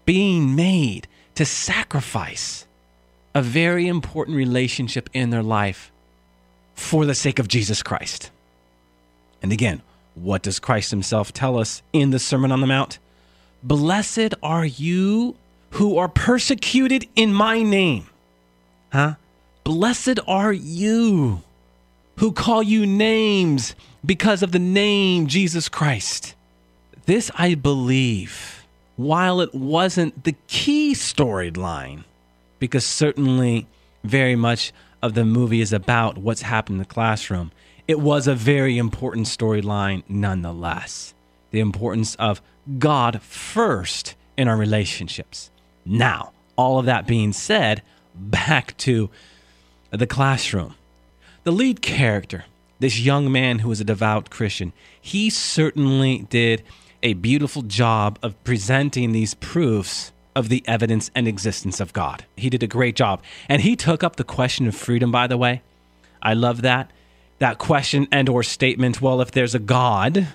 being 0.04 0.54
made 0.54 1.08
to 1.34 1.44
sacrifice 1.44 2.66
a 3.34 3.42
very 3.42 3.88
important 3.88 4.36
relationship 4.36 5.10
in 5.12 5.30
their 5.30 5.42
life 5.42 5.90
for 6.74 7.06
the 7.06 7.14
sake 7.14 7.38
of 7.38 7.48
Jesus 7.48 7.82
Christ. 7.82 8.30
And 9.44 9.52
again, 9.52 9.82
what 10.14 10.40
does 10.40 10.58
Christ 10.58 10.90
himself 10.90 11.30
tell 11.30 11.58
us 11.58 11.82
in 11.92 12.08
the 12.08 12.18
Sermon 12.18 12.50
on 12.50 12.62
the 12.62 12.66
Mount? 12.66 12.98
Blessed 13.62 14.32
are 14.42 14.64
you 14.64 15.36
who 15.72 15.98
are 15.98 16.08
persecuted 16.08 17.06
in 17.14 17.34
my 17.34 17.62
name. 17.62 18.06
Huh? 18.90 19.16
Blessed 19.62 20.18
are 20.26 20.50
you 20.54 21.42
who 22.16 22.32
call 22.32 22.62
you 22.62 22.86
names 22.86 23.74
because 24.02 24.42
of 24.42 24.52
the 24.52 24.58
name 24.58 25.26
Jesus 25.26 25.68
Christ. 25.68 26.34
This, 27.04 27.30
I 27.36 27.54
believe, 27.54 28.64
while 28.96 29.42
it 29.42 29.54
wasn't 29.54 30.24
the 30.24 30.36
key 30.46 30.94
storyline, 30.94 32.04
because 32.58 32.86
certainly 32.86 33.66
very 34.04 34.36
much 34.36 34.72
of 35.02 35.12
the 35.12 35.26
movie 35.26 35.60
is 35.60 35.74
about 35.74 36.16
what's 36.16 36.40
happened 36.40 36.76
in 36.76 36.78
the 36.78 36.86
classroom, 36.86 37.52
it 37.86 38.00
was 38.00 38.26
a 38.26 38.34
very 38.34 38.78
important 38.78 39.26
storyline 39.26 40.02
nonetheless. 40.08 41.14
The 41.50 41.60
importance 41.60 42.14
of 42.16 42.40
God 42.78 43.20
first 43.22 44.14
in 44.36 44.48
our 44.48 44.56
relationships. 44.56 45.50
Now, 45.84 46.32
all 46.56 46.78
of 46.78 46.86
that 46.86 47.06
being 47.06 47.32
said, 47.32 47.82
back 48.14 48.76
to 48.78 49.10
the 49.90 50.06
classroom. 50.06 50.74
The 51.44 51.52
lead 51.52 51.82
character, 51.82 52.44
this 52.78 52.98
young 53.00 53.30
man 53.30 53.58
who 53.58 53.68
was 53.68 53.80
a 53.80 53.84
devout 53.84 54.30
Christian, 54.30 54.72
he 55.00 55.28
certainly 55.28 56.26
did 56.30 56.62
a 57.02 57.12
beautiful 57.12 57.62
job 57.62 58.18
of 58.22 58.42
presenting 58.44 59.12
these 59.12 59.34
proofs 59.34 60.10
of 60.34 60.48
the 60.48 60.64
evidence 60.66 61.10
and 61.14 61.28
existence 61.28 61.80
of 61.80 61.92
God. 61.92 62.24
He 62.36 62.48
did 62.48 62.62
a 62.62 62.66
great 62.66 62.96
job. 62.96 63.22
And 63.48 63.62
he 63.62 63.76
took 63.76 64.02
up 64.02 64.16
the 64.16 64.24
question 64.24 64.66
of 64.66 64.74
freedom, 64.74 65.12
by 65.12 65.26
the 65.26 65.36
way. 65.36 65.62
I 66.22 66.32
love 66.32 66.62
that 66.62 66.90
that 67.44 67.58
question 67.58 68.08
and 68.10 68.30
or 68.30 68.42
statement 68.42 69.02
well 69.02 69.20
if 69.20 69.30
there's 69.32 69.54
a 69.54 69.58
god 69.58 70.26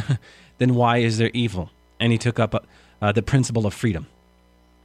then 0.58 0.74
why 0.74 0.98
is 0.98 1.16
there 1.16 1.30
evil? 1.32 1.70
And 1.98 2.12
he 2.12 2.18
took 2.18 2.38
up 2.38 2.66
uh, 3.00 3.12
the 3.12 3.22
principle 3.22 3.64
of 3.64 3.72
freedom. 3.72 4.06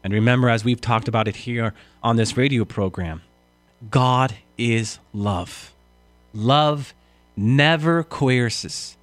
And 0.01 0.13
remember 0.13 0.49
as 0.49 0.63
we've 0.63 0.79
talked 0.79 1.09
about 1.09 1.27
it 1.27 1.35
here 1.35 1.73
on 2.01 2.15
this 2.15 2.37
radio 2.37 2.63
program 2.63 3.23
god 3.89 4.33
is 4.57 4.99
love. 5.11 5.73
Love 6.33 6.93
never 7.35 8.03
coerces. 8.05 8.95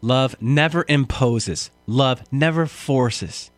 Love 0.00 0.34
never 0.40 0.86
imposes. 0.88 1.70
Love 1.86 2.22
never 2.32 2.64
forces. 2.64 3.50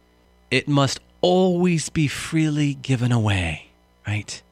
It 0.51 0.67
must 0.67 0.99
always 1.21 1.91
be 1.91 2.09
freely 2.09 2.75
given 2.75 3.13
away 3.13 3.69
right? 4.05 4.43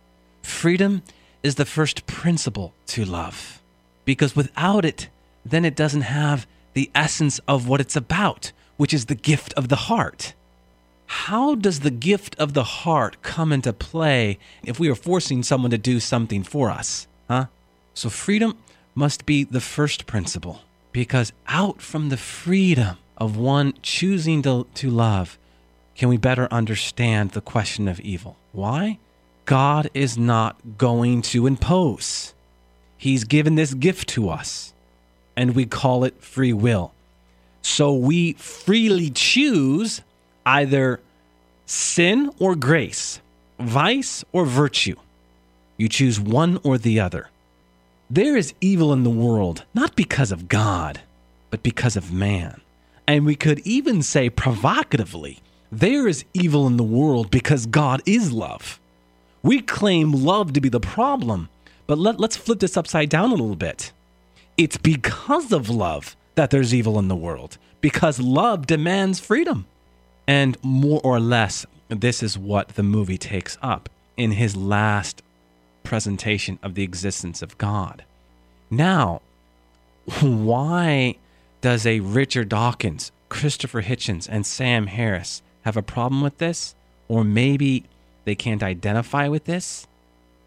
Freedom 0.42 1.02
is 1.42 1.56
the 1.56 1.64
first 1.64 2.06
principle 2.06 2.72
to 2.86 3.04
love 3.04 3.60
because 4.06 4.34
without 4.34 4.86
it, 4.86 5.10
then 5.44 5.66
it 5.66 5.76
doesn't 5.76 6.02
have 6.02 6.46
the 6.72 6.90
essence 6.94 7.38
of 7.46 7.68
what 7.68 7.82
it's 7.82 7.96
about, 7.96 8.52
which 8.78 8.94
is 8.94 9.06
the 9.06 9.14
gift 9.14 9.52
of 9.54 9.68
the 9.68 9.76
heart. 9.76 10.32
How 11.06 11.54
does 11.54 11.80
the 11.80 11.90
gift 11.90 12.34
of 12.38 12.54
the 12.54 12.64
heart 12.64 13.20
come 13.22 13.52
into 13.52 13.72
play 13.72 14.38
if 14.64 14.80
we 14.80 14.88
are 14.88 14.94
forcing 14.94 15.42
someone 15.42 15.70
to 15.70 15.78
do 15.78 16.00
something 16.00 16.42
for 16.42 16.70
us? 16.70 17.06
Huh? 17.28 17.46
So 17.94 18.08
freedom 18.08 18.56
must 18.94 19.26
be 19.26 19.44
the 19.44 19.60
first 19.60 20.06
principle 20.06 20.62
because 20.92 21.32
out 21.48 21.80
from 21.82 22.08
the 22.08 22.16
freedom 22.16 22.96
of 23.16 23.36
one 23.36 23.74
choosing 23.82 24.42
to, 24.42 24.66
to 24.74 24.90
love 24.90 25.38
can 25.94 26.08
we 26.08 26.16
better 26.16 26.48
understand 26.50 27.30
the 27.30 27.40
question 27.40 27.88
of 27.88 28.00
evil. 28.00 28.36
Why? 28.52 28.98
God 29.46 29.88
is 29.94 30.18
not 30.18 30.76
going 30.76 31.22
to 31.22 31.46
impose. 31.46 32.34
He's 32.98 33.24
given 33.24 33.54
this 33.54 33.74
gift 33.74 34.08
to 34.10 34.28
us, 34.28 34.72
and 35.36 35.54
we 35.54 35.66
call 35.66 36.04
it 36.04 36.22
free 36.22 36.52
will. 36.52 36.92
So 37.62 37.92
we 37.94 38.34
freely 38.34 39.10
choose 39.10 40.02
either 40.44 41.00
sin 41.66 42.30
or 42.38 42.54
grace, 42.54 43.20
vice 43.58 44.24
or 44.32 44.46
virtue. 44.46 44.96
You 45.76 45.88
choose 45.88 46.18
one 46.20 46.58
or 46.62 46.78
the 46.78 47.00
other. 47.00 47.28
There 48.08 48.36
is 48.36 48.54
evil 48.60 48.92
in 48.92 49.02
the 49.02 49.10
world, 49.10 49.64
not 49.74 49.96
because 49.96 50.30
of 50.30 50.48
God, 50.48 51.00
but 51.50 51.62
because 51.62 51.96
of 51.96 52.12
man. 52.12 52.60
And 53.06 53.26
we 53.26 53.34
could 53.34 53.58
even 53.60 54.02
say 54.02 54.30
provocatively, 54.30 55.40
there 55.70 56.06
is 56.06 56.24
evil 56.32 56.66
in 56.66 56.76
the 56.76 56.84
world 56.84 57.30
because 57.30 57.66
God 57.66 58.00
is 58.06 58.32
love. 58.32 58.78
We 59.42 59.60
claim 59.60 60.12
love 60.12 60.52
to 60.52 60.60
be 60.60 60.68
the 60.68 60.80
problem, 60.80 61.48
but 61.86 61.98
let, 61.98 62.18
let's 62.20 62.36
flip 62.36 62.60
this 62.60 62.76
upside 62.76 63.08
down 63.08 63.30
a 63.30 63.34
little 63.34 63.56
bit. 63.56 63.92
It's 64.56 64.76
because 64.76 65.52
of 65.52 65.68
love 65.68 66.16
that 66.34 66.50
there's 66.50 66.74
evil 66.74 66.98
in 66.98 67.08
the 67.08 67.16
world, 67.16 67.58
because 67.80 68.18
love 68.20 68.66
demands 68.66 69.20
freedom. 69.20 69.66
And 70.26 70.56
more 70.62 71.00
or 71.04 71.20
less, 71.20 71.66
this 71.88 72.22
is 72.22 72.36
what 72.36 72.70
the 72.70 72.82
movie 72.82 73.18
takes 73.18 73.56
up 73.62 73.88
in 74.16 74.32
his 74.32 74.56
last 74.56 75.22
presentation 75.82 76.58
of 76.62 76.74
the 76.74 76.82
existence 76.82 77.42
of 77.42 77.56
God. 77.58 78.04
Now, 78.70 79.20
why 80.20 81.16
Does 81.60 81.84
a 81.84 82.00
Richard 82.00 82.48
Dawkins, 82.48 83.10
Christopher 83.28 83.82
Hitchens, 83.82 84.28
and 84.30 84.46
Sam 84.46 84.86
Harris 84.86 85.42
have 85.62 85.76
a 85.76 85.82
problem 85.82 86.22
with 86.22 86.38
this? 86.38 86.74
Or 87.08 87.24
maybe 87.24 87.84
they 88.24 88.34
can't 88.34 88.62
identify 88.62 89.28
with 89.28 89.46
this? 89.46 89.86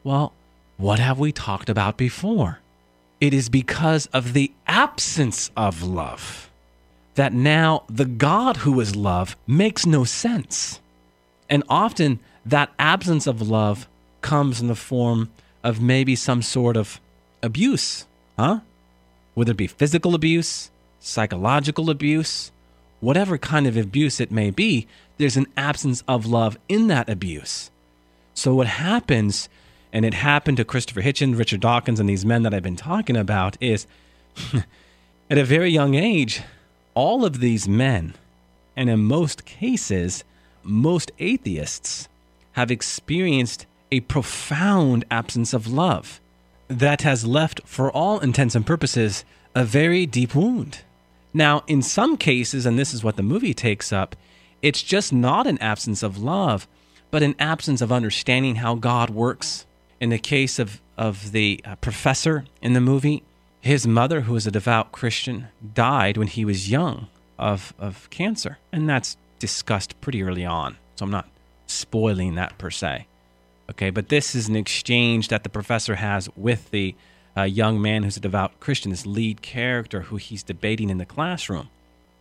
Well, 0.04 0.34
what 0.80 0.98
have 0.98 1.20
we 1.20 1.34
talked 1.34 1.70
about 1.70 1.98
before? 1.98 2.60
It 3.20 3.34
is 3.34 3.50
because 3.50 4.06
of 4.08 4.32
the 4.32 4.52
absence 4.66 5.52
of 5.58 5.84
love 5.84 6.50
that 7.16 7.34
now 7.34 7.84
the 7.90 8.06
God 8.06 8.58
who 8.58 8.80
is 8.80 8.96
love 8.96 9.36
makes 9.46 9.86
no 9.86 10.06
sense. 10.06 10.80
And 11.50 11.64
often 11.68 12.20
that 12.46 12.72
absence 12.80 13.28
of 13.28 13.42
love 13.42 13.90
comes 14.22 14.62
in 14.62 14.68
the 14.68 14.76
form 14.76 15.30
of 15.66 15.82
maybe 15.82 16.16
some 16.16 16.42
sort 16.42 16.78
of 16.78 17.02
abuse, 17.44 18.06
huh? 18.38 18.62
Whether 19.34 19.52
it 19.52 19.58
be 19.58 19.68
physical 19.68 20.16
abuse, 20.16 20.72
psychological 21.02 21.90
abuse, 21.90 22.54
whatever 23.02 23.38
kind 23.38 23.68
of 23.68 23.76
abuse 23.76 24.22
it 24.22 24.32
may 24.32 24.50
be, 24.50 24.88
there's 25.18 25.36
an 25.36 25.48
absence 25.58 26.06
of 26.08 26.26
love 26.26 26.58
in 26.70 26.88
that 26.88 27.10
abuse. 27.10 27.70
So 28.34 28.56
what 28.56 28.68
happens, 28.68 29.50
and 29.92 30.06
it 30.06 30.14
happened 30.14 30.58
to 30.58 30.66
Christopher 30.66 31.02
Hitchens, 31.02 31.38
Richard 31.38 31.62
Dawkins, 31.62 32.00
and 32.00 32.08
these 32.08 32.26
men 32.26 32.44
that 32.44 32.54
I've 32.54 32.64
been 32.64 32.76
talking 32.76 33.18
about, 33.18 33.58
is 33.60 33.88
at 35.30 35.38
a 35.38 35.44
very 35.44 35.70
young 35.70 35.96
age, 35.96 36.42
all 36.94 37.26
of 37.26 37.40
these 37.40 37.68
men, 37.68 38.16
and 38.76 38.90
in 38.90 39.00
most 39.00 39.46
cases, 39.46 40.24
most 40.64 41.12
atheists, 41.20 42.08
have 42.54 42.72
experienced 42.72 43.66
a 43.92 44.02
profound 44.02 45.06
absence 45.10 45.54
of 45.54 45.68
love 45.68 46.20
that 46.68 47.02
has 47.02 47.26
left, 47.26 47.62
for 47.66 47.92
all 47.92 48.20
intents 48.20 48.56
and 48.56 48.66
purposes, 48.66 49.26
a 49.56 49.64
very 49.64 50.06
deep 50.06 50.36
wound. 50.36 50.80
Now, 51.34 51.64
in 51.68 51.82
some 51.82 52.16
cases, 52.18 52.66
and 52.66 52.78
this 52.78 52.94
is 52.94 53.04
what 53.04 53.16
the 53.16 53.24
movie 53.24 53.54
takes 53.54 53.92
up, 53.92 54.16
it's 54.62 54.84
just 54.84 55.12
not 55.12 55.48
an 55.48 55.58
absence 55.60 56.04
of 56.04 56.22
love, 56.22 56.68
but 57.12 57.24
an 57.24 57.36
absence 57.40 57.82
of 57.82 57.92
understanding 57.92 58.56
how 58.56 58.76
God 58.76 59.10
works. 59.10 59.66
In 60.00 60.10
the 60.10 60.18
case 60.18 60.60
of, 60.60 60.82
of 60.98 61.32
the 61.32 61.62
uh, 61.66 61.76
professor 61.76 62.46
in 62.62 62.74
the 62.74 62.82
movie, 62.82 63.24
his 63.62 63.86
mother, 63.86 64.22
who 64.22 64.34
was 64.34 64.48
a 64.48 64.52
devout 64.52 64.92
Christian, 64.92 65.48
died 65.74 66.18
when 66.18 66.28
he 66.28 66.46
was 66.46 66.72
young 66.72 67.08
of, 67.38 67.74
of 67.80 68.10
cancer. 68.10 68.58
And 68.72 68.90
that's 68.90 69.18
discussed 69.40 70.00
pretty 70.02 70.24
early 70.24 70.46
on. 70.46 70.78
So 70.96 71.06
I'm 71.06 71.12
not 71.12 71.28
spoiling 71.68 72.36
that 72.36 72.58
per 72.58 72.70
se. 72.70 73.08
Okay, 73.70 73.90
but 73.90 74.10
this 74.10 74.34
is 74.34 74.48
an 74.48 74.56
exchange 74.56 75.28
that 75.28 75.44
the 75.44 75.50
professor 75.50 75.96
has 75.96 76.30
with 76.36 76.72
the 76.72 76.96
uh, 77.38 77.44
young 77.44 77.82
man 77.82 78.04
who's 78.04 78.18
a 78.18 78.22
devout 78.22 78.60
Christian, 78.60 78.92
this 78.92 79.06
lead 79.06 79.42
character 79.42 80.02
who 80.02 80.18
he's 80.18 80.44
debating 80.44 80.90
in 80.90 80.98
the 80.98 81.06
classroom. 81.06 81.70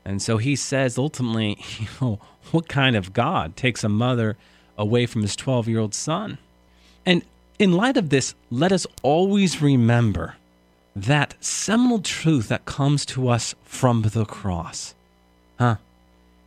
And 0.05 0.21
so 0.23 0.39
he 0.39 0.57
says 0.57 0.99
ultimately, 0.99 1.59
you 1.79 1.89
know, 2.01 2.21
what 2.51 2.69
kind 2.69 2.97
of 2.97 3.13
God 3.13 3.57
takes 3.57 3.83
a 3.85 3.89
mother 3.89 4.37
away 4.77 5.07
from 5.07 5.23
his 5.23 5.37
12 5.37 5.69
year 5.69 5.81
old 5.81 5.95
son? 5.95 6.39
And 7.07 7.23
in 7.59 7.73
light 7.73 7.97
of 7.97 8.11
this, 8.11 8.35
let 8.51 8.73
us 8.73 8.87
always 9.03 9.61
remember 9.61 10.37
that 10.95 11.35
seminal 11.41 12.01
truth 12.01 12.49
that 12.49 12.65
comes 12.65 13.05
to 13.07 13.29
us 13.29 13.55
from 13.65 14.03
the 14.03 14.25
cross. 14.25 14.95
Huh? 15.59 15.77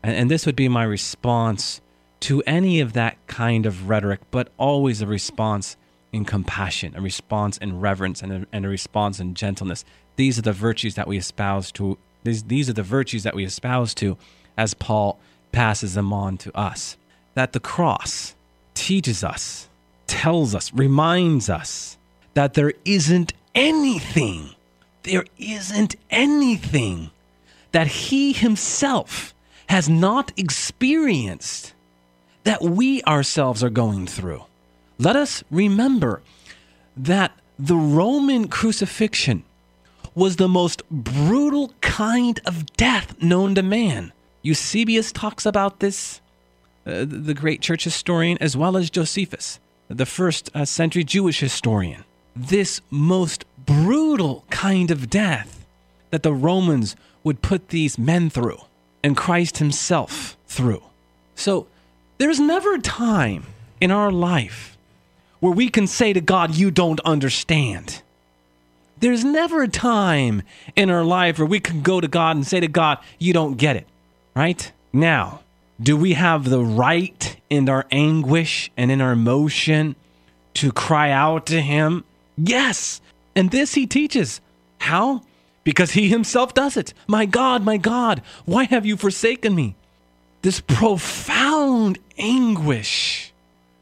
And, 0.03 0.15
and 0.15 0.31
this 0.31 0.45
would 0.45 0.55
be 0.55 0.67
my 0.67 0.83
response 0.83 1.81
to 2.21 2.41
any 2.43 2.79
of 2.79 2.93
that 2.93 3.17
kind 3.27 3.65
of 3.65 3.89
rhetoric, 3.89 4.19
but 4.29 4.49
always 4.57 5.01
a 5.01 5.07
response 5.07 5.75
in 6.11 6.25
compassion, 6.25 6.93
a 6.95 7.01
response 7.01 7.57
in 7.57 7.79
reverence, 7.79 8.21
and 8.21 8.31
a, 8.31 8.47
and 8.51 8.65
a 8.65 8.69
response 8.69 9.19
in 9.19 9.33
gentleness. 9.33 9.85
These 10.17 10.37
are 10.37 10.43
the 10.43 10.53
virtues 10.53 10.95
that 10.95 11.07
we 11.07 11.17
espouse 11.17 11.71
to. 11.73 11.97
These, 12.23 12.43
these 12.43 12.69
are 12.69 12.73
the 12.73 12.83
virtues 12.83 13.23
that 13.23 13.35
we 13.35 13.45
espouse 13.45 13.93
to 13.95 14.17
as 14.57 14.73
Paul 14.73 15.17
passes 15.51 15.95
them 15.95 16.13
on 16.13 16.37
to 16.39 16.55
us. 16.55 16.97
That 17.33 17.53
the 17.53 17.59
cross 17.59 18.35
teaches 18.73 19.23
us, 19.23 19.67
tells 20.11 20.53
us, 20.53 20.73
reminds 20.73 21.49
us 21.49 21.97
that 22.33 22.53
there 22.53 22.73
isn't 22.83 23.31
anything, 23.55 24.49
there 25.03 25.25
isn't 25.37 25.95
anything 26.09 27.11
that 27.71 27.87
he 27.87 28.33
himself 28.33 29.33
has 29.67 29.87
not 29.87 30.33
experienced 30.35 31.73
that 32.43 32.61
we 32.61 33.01
ourselves 33.03 33.63
are 33.63 33.69
going 33.69 34.05
through. 34.05 34.43
Let 34.99 35.15
us 35.15 35.45
remember 35.49 36.21
that 36.97 37.31
the 37.57 37.77
Roman 37.77 38.49
crucifixion 38.49 39.43
was 40.13 40.35
the 40.35 40.49
most 40.49 40.83
brutal 40.89 41.73
kind 41.79 42.41
of 42.45 42.65
death 42.75 43.21
known 43.21 43.55
to 43.55 43.63
man. 43.63 44.11
Eusebius 44.41 45.13
talks 45.13 45.45
about 45.45 45.79
this, 45.79 46.19
uh, 46.85 47.05
the 47.07 47.33
great 47.33 47.61
church 47.61 47.85
historian, 47.85 48.37
as 48.41 48.57
well 48.57 48.75
as 48.75 48.89
Josephus, 48.89 49.59
the 49.93 50.05
first 50.05 50.49
uh, 50.53 50.65
century 50.65 51.03
Jewish 51.03 51.39
historian. 51.39 52.03
This 52.35 52.81
most 52.89 53.45
brutal 53.57 54.45
kind 54.49 54.91
of 54.91 55.09
death 55.09 55.65
that 56.09 56.23
the 56.23 56.33
Romans 56.33 56.95
would 57.23 57.41
put 57.41 57.69
these 57.69 57.97
men 57.97 58.29
through 58.29 58.59
and 59.03 59.17
Christ 59.17 59.57
himself 59.57 60.37
through. 60.47 60.83
So 61.35 61.67
there's 62.17 62.39
never 62.39 62.75
a 62.75 62.81
time 62.81 63.45
in 63.79 63.91
our 63.91 64.11
life 64.11 64.77
where 65.39 65.51
we 65.51 65.69
can 65.69 65.87
say 65.87 66.13
to 66.13 66.21
God, 66.21 66.55
You 66.55 66.71
don't 66.71 66.99
understand. 67.01 68.01
There's 68.99 69.25
never 69.25 69.63
a 69.63 69.67
time 69.67 70.43
in 70.75 70.91
our 70.91 71.03
life 71.03 71.39
where 71.39 71.47
we 71.47 71.59
can 71.59 71.81
go 71.81 71.99
to 71.99 72.07
God 72.07 72.35
and 72.35 72.45
say 72.45 72.59
to 72.59 72.67
God, 72.67 72.99
You 73.17 73.33
don't 73.33 73.57
get 73.57 73.75
it. 73.75 73.87
Right? 74.35 74.71
Now, 74.93 75.41
do 75.81 75.97
we 75.97 76.13
have 76.13 76.49
the 76.49 76.63
right 76.63 77.35
in 77.49 77.69
our 77.69 77.85
anguish 77.91 78.71
and 78.77 78.91
in 78.91 79.01
our 79.01 79.13
emotion 79.13 79.95
to 80.55 80.71
cry 80.71 81.11
out 81.11 81.45
to 81.47 81.61
Him? 81.61 82.03
Yes. 82.37 83.01
And 83.35 83.51
this 83.51 83.73
He 83.73 83.87
teaches. 83.87 84.41
How? 84.79 85.23
Because 85.63 85.91
He 85.91 86.09
Himself 86.09 86.53
does 86.53 86.77
it. 86.77 86.93
My 87.07 87.25
God, 87.25 87.63
my 87.63 87.77
God, 87.77 88.21
why 88.45 88.65
have 88.65 88.85
you 88.85 88.97
forsaken 88.97 89.55
me? 89.55 89.75
this 90.41 90.59
profound 90.61 91.99
anguish, 92.17 93.33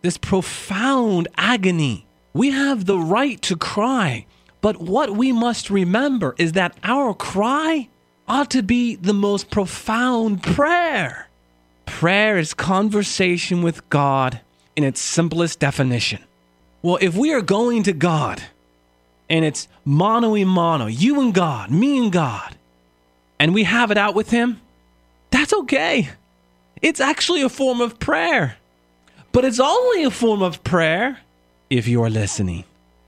this 0.02 0.18
profound 0.18 1.28
agony. 1.38 2.06
We 2.34 2.52
have 2.52 2.86
the 2.86 3.00
right 3.00 3.42
to 3.44 3.56
cry, 3.56 4.26
but 4.62 4.78
what 4.78 5.12
we 5.12 5.32
must 5.32 5.70
remember 5.70 6.36
is 6.38 6.54
that 6.54 6.78
our 6.84 7.14
cry 7.14 7.90
ought 8.28 8.52
to 8.52 8.62
be 8.62 8.96
the 8.96 9.14
most 9.14 9.50
profound 9.50 10.44
prayer. 10.44 11.29
Prayer 11.90 12.38
is 12.38 12.54
conversation 12.54 13.62
with 13.62 13.90
God 13.90 14.40
in 14.76 14.86
its 14.86 15.02
simplest 15.02 15.60
definition. 15.60 16.24
Well, 16.82 16.98
if 17.02 17.18
we 17.18 17.34
are 17.34 17.42
going 17.42 17.84
to 17.84 17.94
God 17.94 18.42
and 19.30 19.44
it's 19.44 19.68
mano 19.84 20.30
y 20.30 20.46
mano, 20.46 20.86
you 20.86 21.20
and 21.20 21.34
God, 21.34 21.72
me 21.72 21.98
and 21.98 22.12
God, 22.12 22.56
and 23.38 23.54
we 23.54 23.64
have 23.64 23.92
it 23.92 23.98
out 23.98 24.16
with 24.16 24.30
Him, 24.30 24.62
that's 25.32 25.52
okay. 25.52 26.10
It's 26.82 27.02
actually 27.02 27.42
a 27.42 27.50
form 27.50 27.82
of 27.82 28.00
prayer. 28.00 28.56
But 29.34 29.44
it's 29.44 29.60
only 29.60 30.04
a 30.04 30.12
form 30.12 30.42
of 30.42 30.64
prayer 30.64 31.20
if 31.70 31.88
you 31.88 32.02
are 32.04 32.10
listening. 32.10 32.64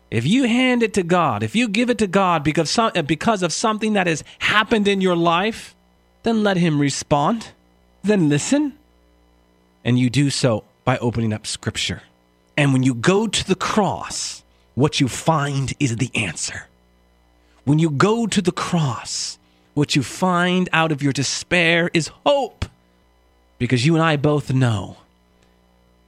If 0.10 0.26
you 0.26 0.44
hand 0.44 0.84
it 0.84 0.96
to 0.96 1.04
God, 1.04 1.44
if 1.44 1.56
you 1.56 1.70
give 1.70 1.89
it 1.89 2.00
to 2.00 2.08
God 2.08 2.44
because, 2.44 2.70
some, 2.70 2.91
because 3.06 3.44
of 3.44 3.54
something 3.54 3.94
that 3.94 4.08
has 4.08 4.24
happened 4.39 4.89
in 4.89 5.00
your 5.00 5.15
life, 5.15 5.76
then 6.24 6.44
let 6.44 6.58
Him 6.58 6.82
respond. 6.82 7.48
Then 8.04 8.30
listen. 8.30 8.78
And 9.84 9.98
you 9.98 10.10
do 10.10 10.30
so 10.30 10.64
by 10.84 10.98
opening 10.98 11.34
up 11.34 11.48
Scripture. 11.48 12.04
And 12.58 12.74
when 12.74 12.84
you 12.84 12.94
go 12.94 13.28
to 13.28 13.48
the 13.48 13.56
cross, 13.56 14.44
what 14.76 15.00
you 15.00 15.08
find 15.08 15.74
is 15.80 15.98
the 15.98 16.12
answer. 16.16 16.68
When 17.64 17.80
you 17.80 17.90
go 17.90 18.28
to 18.28 18.42
the 18.42 18.52
cross, 18.52 19.38
what 19.74 19.96
you 19.96 20.04
find 20.04 20.70
out 20.74 20.92
of 20.92 21.02
your 21.02 21.14
despair 21.14 21.90
is 21.94 22.12
hope. 22.26 22.66
Because 23.58 23.86
you 23.86 23.96
and 23.96 24.04
I 24.04 24.18
both 24.18 24.52
know, 24.52 24.98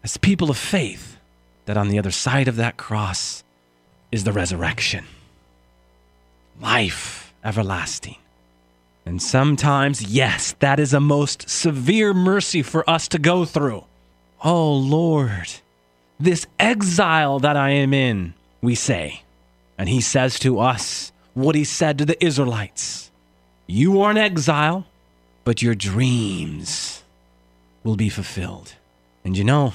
as 0.03 0.17
people 0.17 0.49
of 0.49 0.57
faith, 0.57 1.17
that 1.65 1.77
on 1.77 1.87
the 1.87 1.99
other 1.99 2.11
side 2.11 2.47
of 2.47 2.55
that 2.57 2.77
cross 2.77 3.43
is 4.11 4.23
the 4.23 4.33
resurrection, 4.33 5.05
life 6.59 7.33
everlasting. 7.43 8.17
And 9.05 9.21
sometimes, 9.21 10.01
yes, 10.01 10.55
that 10.59 10.79
is 10.79 10.93
a 10.93 10.99
most 10.99 11.49
severe 11.49 12.13
mercy 12.13 12.61
for 12.61 12.89
us 12.89 13.07
to 13.09 13.19
go 13.19 13.45
through. 13.45 13.83
Oh 14.43 14.73
Lord, 14.73 15.51
this 16.19 16.45
exile 16.59 17.39
that 17.39 17.57
I 17.57 17.71
am 17.71 17.93
in, 17.93 18.33
we 18.61 18.75
say. 18.75 19.23
And 19.77 19.89
he 19.89 20.01
says 20.01 20.39
to 20.39 20.59
us 20.59 21.11
what 21.33 21.55
he 21.55 21.63
said 21.63 21.97
to 21.97 22.05
the 22.05 22.23
Israelites 22.23 23.11
You 23.67 24.01
are 24.01 24.11
in 24.11 24.17
exile, 24.17 24.85
but 25.43 25.61
your 25.61 25.75
dreams 25.75 27.03
will 27.83 27.95
be 27.95 28.09
fulfilled. 28.09 28.73
And 29.25 29.37
you 29.37 29.43
know, 29.43 29.73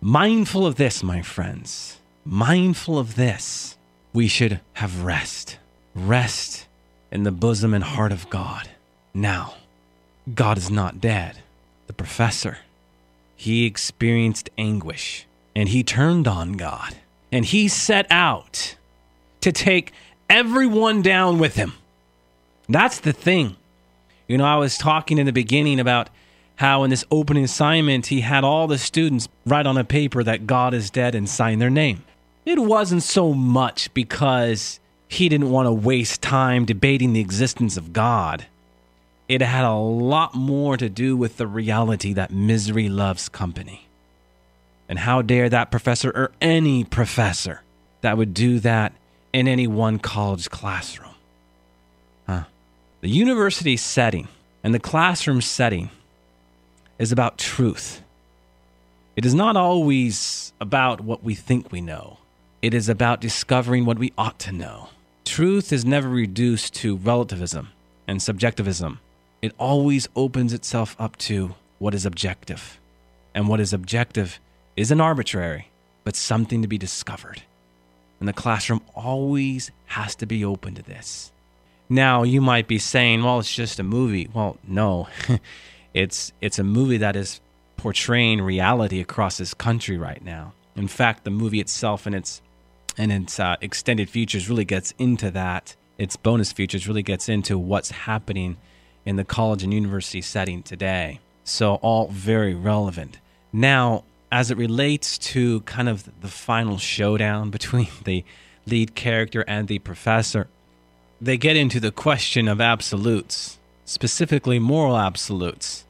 mindful 0.00 0.66
of 0.66 0.76
this, 0.76 1.02
my 1.02 1.22
friends, 1.22 1.98
mindful 2.24 2.98
of 2.98 3.14
this, 3.14 3.76
we 4.12 4.28
should 4.28 4.60
have 4.74 5.04
rest. 5.04 5.58
Rest 5.94 6.67
in 7.10 7.22
the 7.22 7.32
bosom 7.32 7.74
and 7.74 7.84
heart 7.84 8.12
of 8.12 8.28
God. 8.30 8.68
Now, 9.14 9.54
God 10.34 10.58
is 10.58 10.70
not 10.70 11.00
dead. 11.00 11.38
The 11.86 11.92
professor, 11.92 12.58
he 13.36 13.64
experienced 13.64 14.50
anguish 14.58 15.26
and 15.54 15.68
he 15.68 15.82
turned 15.82 16.28
on 16.28 16.52
God 16.52 16.96
and 17.32 17.44
he 17.44 17.68
set 17.68 18.06
out 18.10 18.76
to 19.40 19.52
take 19.52 19.92
everyone 20.28 21.02
down 21.02 21.38
with 21.38 21.56
him. 21.56 21.72
That's 22.68 23.00
the 23.00 23.12
thing. 23.12 23.56
You 24.26 24.36
know, 24.36 24.44
I 24.44 24.56
was 24.56 24.76
talking 24.76 25.18
in 25.18 25.26
the 25.26 25.32
beginning 25.32 25.80
about 25.80 26.10
how 26.56 26.84
in 26.84 26.90
this 26.90 27.04
opening 27.10 27.44
assignment 27.44 28.08
he 28.08 28.20
had 28.20 28.44
all 28.44 28.66
the 28.66 28.78
students 28.78 29.28
write 29.46 29.66
on 29.66 29.78
a 29.78 29.84
paper 29.84 30.22
that 30.22 30.46
God 30.46 30.74
is 30.74 30.90
dead 30.90 31.14
and 31.14 31.28
sign 31.28 31.60
their 31.60 31.70
name. 31.70 32.04
It 32.44 32.58
wasn't 32.58 33.02
so 33.02 33.32
much 33.32 33.92
because 33.94 34.80
he 35.08 35.28
didn't 35.28 35.50
want 35.50 35.66
to 35.66 35.72
waste 35.72 36.20
time 36.22 36.66
debating 36.66 37.14
the 37.14 37.20
existence 37.20 37.76
of 37.76 37.92
God. 37.92 38.46
It 39.26 39.40
had 39.40 39.64
a 39.64 39.74
lot 39.74 40.34
more 40.34 40.76
to 40.76 40.88
do 40.88 41.16
with 41.16 41.38
the 41.38 41.46
reality 41.46 42.12
that 42.12 42.30
misery 42.30 42.88
loves 42.88 43.28
company. 43.28 43.86
And 44.88 44.98
how 44.98 45.22
dare 45.22 45.48
that 45.48 45.70
professor 45.70 46.10
or 46.10 46.30
any 46.40 46.84
professor 46.84 47.62
that 48.02 48.16
would 48.16 48.32
do 48.32 48.60
that 48.60 48.92
in 49.32 49.48
any 49.48 49.66
one 49.66 49.98
college 49.98 50.48
classroom? 50.50 51.14
Huh? 52.26 52.44
The 53.00 53.08
university 53.08 53.76
setting 53.76 54.28
and 54.62 54.74
the 54.74 54.78
classroom 54.78 55.40
setting 55.40 55.90
is 56.98 57.12
about 57.12 57.38
truth. 57.38 58.02
It 59.16 59.24
is 59.24 59.34
not 59.34 59.56
always 59.56 60.52
about 60.60 61.00
what 61.00 61.22
we 61.22 61.34
think 61.34 61.72
we 61.72 61.80
know, 61.80 62.18
it 62.62 62.74
is 62.74 62.88
about 62.88 63.20
discovering 63.20 63.84
what 63.84 63.98
we 63.98 64.12
ought 64.18 64.38
to 64.40 64.52
know. 64.52 64.88
Truth 65.28 65.74
is 65.74 65.84
never 65.84 66.08
reduced 66.08 66.72
to 66.76 66.96
relativism 66.96 67.68
and 68.08 68.20
subjectivism. 68.20 68.98
It 69.42 69.54
always 69.58 70.08
opens 70.16 70.54
itself 70.54 70.96
up 70.98 71.18
to 71.18 71.54
what 71.78 71.94
is 71.94 72.06
objective. 72.06 72.80
And 73.34 73.46
what 73.46 73.60
is 73.60 73.74
objective 73.74 74.40
isn't 74.74 75.00
arbitrary, 75.00 75.68
but 76.02 76.16
something 76.16 76.62
to 76.62 76.66
be 76.66 76.78
discovered. 76.78 77.42
And 78.18 78.26
the 78.26 78.32
classroom 78.32 78.80
always 78.94 79.70
has 79.88 80.14
to 80.16 80.26
be 80.26 80.42
open 80.42 80.74
to 80.76 80.82
this. 80.82 81.30
Now, 81.90 82.22
you 82.22 82.40
might 82.40 82.66
be 82.66 82.78
saying, 82.78 83.22
well, 83.22 83.38
it's 83.38 83.54
just 83.54 83.78
a 83.78 83.84
movie. 83.84 84.30
Well, 84.32 84.56
no. 84.66 85.08
It's 85.94 86.32
it's 86.42 86.58
a 86.58 86.64
movie 86.64 86.98
that 86.98 87.16
is 87.16 87.40
portraying 87.78 88.42
reality 88.42 89.00
across 89.00 89.38
this 89.38 89.54
country 89.54 89.96
right 89.96 90.22
now. 90.22 90.52
In 90.76 90.86
fact, 90.86 91.24
the 91.24 91.30
movie 91.30 91.60
itself 91.60 92.04
and 92.04 92.14
its 92.14 92.42
and 92.98 93.12
its 93.12 93.38
uh, 93.38 93.56
extended 93.60 94.10
features 94.10 94.48
really 94.48 94.64
gets 94.64 94.92
into 94.98 95.30
that. 95.30 95.76
Its 95.96 96.16
bonus 96.16 96.52
features 96.52 96.86
really 96.86 97.02
gets 97.02 97.28
into 97.28 97.58
what's 97.58 97.90
happening 97.90 98.56
in 99.06 99.16
the 99.16 99.24
college 99.24 99.62
and 99.62 99.72
university 99.72 100.20
setting 100.20 100.62
today. 100.62 101.20
So 101.44 101.76
all 101.76 102.08
very 102.08 102.54
relevant. 102.54 103.18
Now, 103.52 104.04
as 104.30 104.50
it 104.50 104.58
relates 104.58 105.16
to 105.18 105.60
kind 105.60 105.88
of 105.88 106.20
the 106.20 106.28
final 106.28 106.76
showdown 106.76 107.50
between 107.58 107.88
the 108.04 108.24
lead 108.66 108.94
character 108.94 109.44
and 109.48 109.68
the 109.68 109.78
professor, 109.78 110.48
they 111.20 111.36
get 111.36 111.56
into 111.56 111.80
the 111.80 111.90
question 111.90 112.48
of 112.48 112.60
absolutes 112.60 113.58
specifically 113.88 114.58
moral 114.58 114.96
absolutes. 114.96 115.84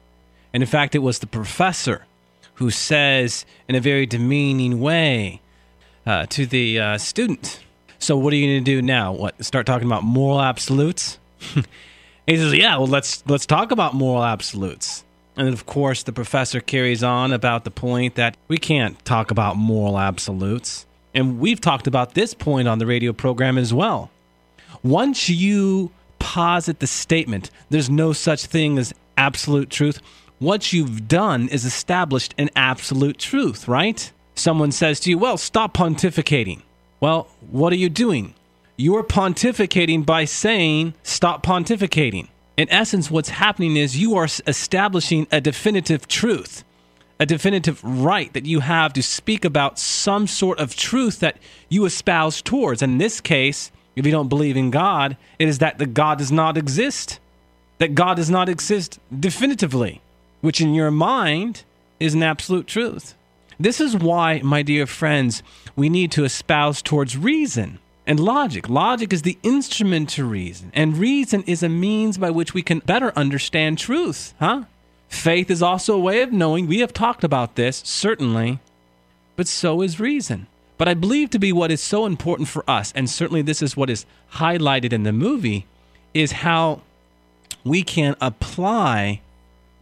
And 0.53 0.63
in 0.63 0.67
fact, 0.67 0.95
it 0.95 0.99
was 0.99 1.19
the 1.19 1.27
professor 1.27 2.05
who 2.55 2.71
says, 2.71 3.45
in 3.67 3.75
a 3.75 3.81
very 3.81 4.05
demeaning 4.05 4.79
way, 4.79 5.41
uh, 6.09 6.25
to 6.25 6.47
the 6.47 6.79
uh, 6.79 6.97
student, 6.97 7.59
"So 7.99 8.17
what 8.17 8.33
are 8.33 8.35
you 8.35 8.47
going 8.47 8.63
to 8.63 8.71
do 8.71 8.81
now? 8.81 9.13
What? 9.13 9.45
Start 9.45 9.67
talking 9.67 9.87
about 9.87 10.03
moral 10.03 10.41
absolutes?" 10.41 11.19
he 12.25 12.35
says, 12.37 12.53
"Yeah, 12.53 12.77
well, 12.77 12.87
let's 12.87 13.23
let's 13.27 13.45
talk 13.45 13.71
about 13.71 13.93
moral 13.93 14.23
absolutes." 14.23 15.03
And 15.37 15.47
of 15.47 15.67
course, 15.67 16.03
the 16.03 16.11
professor 16.11 16.59
carries 16.59 17.03
on 17.03 17.31
about 17.31 17.63
the 17.63 17.71
point 17.71 18.15
that 18.15 18.35
we 18.47 18.57
can't 18.57 19.03
talk 19.05 19.29
about 19.29 19.55
moral 19.55 19.99
absolutes. 19.99 20.87
And 21.13 21.39
we've 21.39 21.61
talked 21.61 21.87
about 21.87 22.15
this 22.15 22.33
point 22.33 22.67
on 22.67 22.79
the 22.79 22.85
radio 22.85 23.13
program 23.13 23.57
as 23.57 23.73
well. 23.73 24.09
Once 24.83 25.29
you 25.29 25.91
posit 26.17 26.79
the 26.79 26.87
statement 26.87 27.49
there's 27.69 27.89
no 27.89 28.13
such 28.13 28.45
thing 28.45 28.77
as 28.77 28.93
absolute 29.15 29.69
truth, 29.69 30.01
what 30.39 30.73
you've 30.73 31.07
done 31.07 31.47
is 31.49 31.65
established 31.65 32.33
an 32.37 32.49
absolute 32.55 33.19
truth, 33.19 33.67
right? 33.67 34.11
Someone 34.39 34.71
says 34.71 35.01
to 35.01 35.09
you, 35.09 35.17
Well, 35.17 35.37
stop 35.37 35.73
pontificating. 35.73 36.61
Well, 37.01 37.27
what 37.51 37.73
are 37.73 37.77
you 37.77 37.89
doing? 37.89 38.33
You're 38.77 39.03
pontificating 39.03 40.05
by 40.05 40.23
saying, 40.25 40.93
Stop 41.03 41.45
pontificating. 41.45 42.29
In 42.55 42.69
essence, 42.69 43.11
what's 43.11 43.29
happening 43.29 43.75
is 43.75 43.97
you 43.97 44.15
are 44.15 44.27
establishing 44.47 45.27
a 45.31 45.41
definitive 45.41 46.07
truth, 46.07 46.63
a 47.19 47.25
definitive 47.25 47.83
right 47.83 48.31
that 48.33 48.45
you 48.45 48.61
have 48.61 48.93
to 48.93 49.03
speak 49.03 49.43
about 49.43 49.77
some 49.77 50.25
sort 50.25 50.59
of 50.59 50.75
truth 50.75 51.19
that 51.19 51.37
you 51.67 51.83
espouse 51.85 52.41
towards. 52.41 52.81
In 52.81 52.97
this 52.97 53.19
case, 53.19 53.71
if 53.97 54.05
you 54.05 54.11
don't 54.11 54.29
believe 54.29 54.55
in 54.55 54.71
God, 54.71 55.17
it 55.37 55.49
is 55.49 55.59
that 55.59 55.77
the 55.77 55.85
God 55.85 56.17
does 56.17 56.31
not 56.31 56.57
exist. 56.57 57.19
That 57.79 57.95
God 57.95 58.15
does 58.15 58.29
not 58.29 58.47
exist 58.47 58.99
definitively, 59.17 60.01
which 60.41 60.61
in 60.61 60.73
your 60.73 60.91
mind 60.91 61.63
is 61.99 62.13
an 62.13 62.23
absolute 62.23 62.67
truth. 62.67 63.15
This 63.59 63.81
is 63.81 63.97
why, 63.97 64.39
my 64.41 64.61
dear 64.61 64.87
friends, 64.87 65.43
we 65.75 65.89
need 65.89 66.13
to 66.13 66.23
espouse 66.23 66.81
towards 66.81 67.17
reason 67.17 67.79
and 68.07 68.17
logic. 68.17 68.69
Logic 68.69 69.11
is 69.11 69.23
the 69.23 69.37
instrument 69.43 70.09
to 70.11 70.23
reason, 70.23 70.71
and 70.73 70.97
reason 70.97 71.43
is 71.43 71.61
a 71.61 71.67
means 71.67 72.17
by 72.17 72.29
which 72.29 72.53
we 72.53 72.61
can 72.61 72.79
better 72.79 73.11
understand 73.17 73.77
truth, 73.77 74.33
huh? 74.39 74.63
Faith 75.09 75.51
is 75.51 75.61
also 75.61 75.95
a 75.95 75.99
way 75.99 76.21
of 76.21 76.31
knowing. 76.31 76.67
We 76.67 76.79
have 76.79 76.93
talked 76.93 77.23
about 77.23 77.55
this, 77.55 77.81
certainly, 77.85 78.59
but 79.35 79.47
so 79.47 79.81
is 79.81 79.99
reason. 79.99 80.47
But 80.77 80.87
I 80.87 80.93
believe 80.93 81.29
to 81.31 81.39
be 81.39 81.51
what 81.51 81.71
is 81.71 81.81
so 81.81 82.05
important 82.05 82.47
for 82.47 82.63
us, 82.69 82.93
and 82.95 83.09
certainly 83.09 83.41
this 83.41 83.61
is 83.61 83.75
what 83.75 83.89
is 83.89 84.05
highlighted 84.35 84.93
in 84.93 85.03
the 85.03 85.11
movie, 85.11 85.65
is 86.13 86.31
how 86.31 86.81
we 87.65 87.83
can 87.83 88.15
apply 88.21 89.19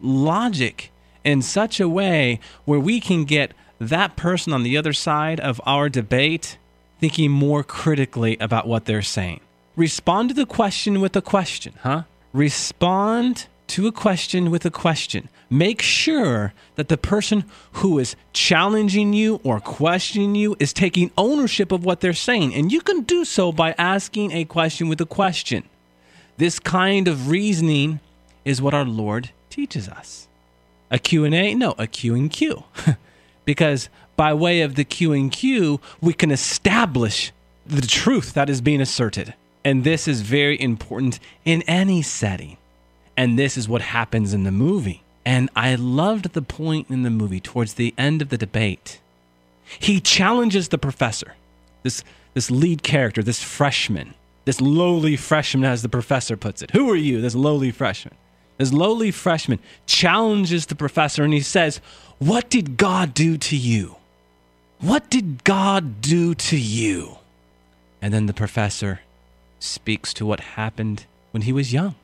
logic 0.00 0.90
in 1.24 1.42
such 1.42 1.78
a 1.78 1.88
way 1.88 2.40
where 2.64 2.80
we 2.80 3.00
can 3.00 3.24
get 3.24 3.52
that 3.78 4.16
person 4.16 4.52
on 4.52 4.62
the 4.62 4.76
other 4.76 4.92
side 4.92 5.40
of 5.40 5.60
our 5.64 5.88
debate 5.88 6.58
thinking 7.00 7.30
more 7.30 7.62
critically 7.62 8.36
about 8.40 8.66
what 8.66 8.84
they're 8.84 9.02
saying. 9.02 9.40
Respond 9.76 10.30
to 10.30 10.34
the 10.34 10.46
question 10.46 11.00
with 11.00 11.14
a 11.14 11.22
question, 11.22 11.74
huh? 11.82 12.02
Respond 12.32 13.46
to 13.68 13.86
a 13.86 13.92
question 13.92 14.50
with 14.50 14.64
a 14.64 14.70
question. 14.70 15.28
Make 15.50 15.80
sure 15.80 16.52
that 16.74 16.88
the 16.88 16.96
person 16.96 17.44
who 17.72 17.98
is 17.98 18.16
challenging 18.32 19.12
you 19.12 19.40
or 19.44 19.60
questioning 19.60 20.34
you 20.34 20.56
is 20.58 20.72
taking 20.72 21.10
ownership 21.16 21.70
of 21.70 21.84
what 21.84 22.00
they're 22.00 22.12
saying. 22.12 22.54
And 22.54 22.72
you 22.72 22.80
can 22.80 23.02
do 23.02 23.24
so 23.24 23.52
by 23.52 23.74
asking 23.78 24.32
a 24.32 24.44
question 24.44 24.88
with 24.88 25.00
a 25.00 25.06
question. 25.06 25.64
This 26.36 26.58
kind 26.58 27.08
of 27.08 27.28
reasoning 27.28 28.00
is 28.44 28.60
what 28.60 28.74
our 28.74 28.84
Lord 28.84 29.30
teaches 29.50 29.88
us. 29.88 30.28
A 30.90 30.98
Q&A? 30.98 31.54
No, 31.54 31.74
a 31.78 31.86
Q 31.86 32.14
and 32.14 32.30
Q. 32.30 32.64
because 33.48 33.88
by 34.14 34.34
way 34.34 34.60
of 34.60 34.74
the 34.74 34.84
Q 34.84 35.14
and 35.14 35.32
Q, 35.32 35.80
we 36.02 36.12
can 36.12 36.30
establish 36.30 37.32
the 37.66 37.80
truth 37.80 38.34
that 38.34 38.50
is 38.50 38.60
being 38.60 38.82
asserted. 38.82 39.32
And 39.64 39.84
this 39.84 40.06
is 40.06 40.20
very 40.20 40.60
important 40.60 41.18
in 41.46 41.62
any 41.62 42.02
setting. 42.02 42.58
And 43.16 43.38
this 43.38 43.56
is 43.56 43.66
what 43.66 43.80
happens 43.80 44.34
in 44.34 44.44
the 44.44 44.52
movie. 44.52 45.02
And 45.24 45.48
I 45.56 45.76
loved 45.76 46.34
the 46.34 46.42
point 46.42 46.90
in 46.90 47.04
the 47.04 47.10
movie 47.10 47.40
towards 47.40 47.72
the 47.72 47.94
end 47.96 48.20
of 48.20 48.28
the 48.28 48.36
debate. 48.36 49.00
He 49.78 49.98
challenges 49.98 50.68
the 50.68 50.76
professor, 50.76 51.32
this, 51.84 52.04
this 52.34 52.50
lead 52.50 52.82
character, 52.82 53.22
this 53.22 53.42
freshman, 53.42 54.12
this 54.44 54.60
lowly 54.60 55.16
freshman, 55.16 55.64
as 55.64 55.80
the 55.80 55.88
professor 55.88 56.36
puts 56.36 56.60
it. 56.60 56.72
Who 56.72 56.90
are 56.90 56.96
you, 56.96 57.22
this 57.22 57.34
lowly 57.34 57.70
freshman? 57.70 58.14
This 58.58 58.72
lowly 58.72 59.10
freshman 59.12 59.60
challenges 59.86 60.66
the 60.66 60.74
professor 60.74 61.24
and 61.24 61.32
he 61.32 61.40
says, 61.40 61.80
What 62.18 62.50
did 62.50 62.76
God 62.76 63.14
do 63.14 63.38
to 63.38 63.56
you? 63.56 63.96
What 64.80 65.08
did 65.08 65.44
God 65.44 66.00
do 66.00 66.34
to 66.34 66.58
you? 66.58 67.18
And 68.02 68.12
then 68.12 68.26
the 68.26 68.34
professor 68.34 69.00
speaks 69.60 70.12
to 70.14 70.26
what 70.26 70.40
happened 70.40 71.06
when 71.30 71.42
he 71.42 71.52
was 71.52 71.72
young 71.72 71.94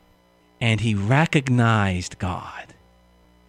and 0.60 0.80
he 0.80 0.94
recognized 0.94 2.18
God. 2.18 2.74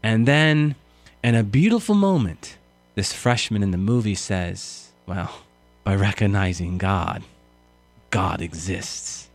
And 0.04 0.28
then, 0.28 0.76
in 1.24 1.34
a 1.34 1.44
beautiful 1.44 1.96
moment, 1.96 2.58
this 2.96 3.14
freshman 3.14 3.64
in 3.64 3.72
the 3.72 3.78
movie 3.78 4.16
says, 4.16 4.90
Well, 5.06 5.42
by 5.84 5.96
recognizing 5.96 6.78
God, 6.78 7.24
God 8.10 8.42
exists. 8.42 9.30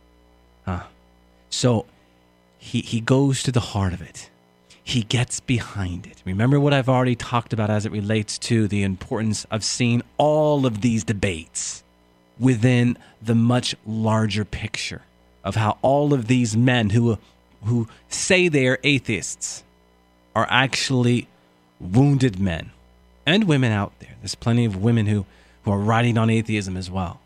Huh? 0.65 0.83
So 1.49 1.85
he, 2.61 2.81
he 2.81 3.01
goes 3.01 3.41
to 3.43 3.51
the 3.51 3.59
heart 3.59 3.91
of 3.91 4.01
it. 4.01 4.29
He 4.83 5.01
gets 5.01 5.39
behind 5.39 6.05
it. 6.05 6.21
Remember 6.25 6.59
what 6.59 6.73
I've 6.73 6.87
already 6.87 7.15
talked 7.15 7.53
about 7.53 7.71
as 7.71 7.87
it 7.87 7.91
relates 7.91 8.37
to 8.39 8.67
the 8.67 8.83
importance 8.83 9.45
of 9.49 9.63
seeing 9.63 10.03
all 10.17 10.67
of 10.67 10.81
these 10.81 11.03
debates 11.03 11.83
within 12.39 12.97
the 13.21 13.33
much 13.35 13.75
larger 13.85 14.45
picture 14.45 15.01
of 15.43 15.55
how 15.55 15.79
all 15.81 16.13
of 16.13 16.27
these 16.27 16.55
men 16.55 16.91
who 16.91 17.17
who 17.65 17.87
say 18.09 18.47
they 18.47 18.67
are 18.67 18.79
atheists 18.83 19.63
are 20.35 20.47
actually 20.49 21.27
wounded 21.79 22.39
men 22.39 22.71
and 23.25 23.47
women 23.47 23.71
out 23.71 23.91
there. 23.99 24.15
There's 24.21 24.35
plenty 24.35 24.65
of 24.65 24.75
women 24.75 25.07
who, 25.07 25.25
who 25.63 25.71
are 25.71 25.79
writing 25.79 26.17
on 26.17 26.29
atheism 26.29 26.77
as 26.77 26.89
well. 26.89 27.19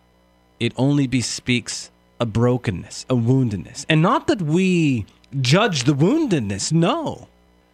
It 0.59 0.73
only 0.75 1.07
bespeaks 1.07 1.89
a 2.19 2.25
brokenness, 2.25 3.05
a 3.09 3.15
woundedness. 3.15 3.85
And 3.87 4.01
not 4.01 4.27
that 4.27 4.41
we 4.41 5.05
judge 5.41 5.83
the 5.83 5.93
woundedness, 5.93 6.71
no. 6.71 7.27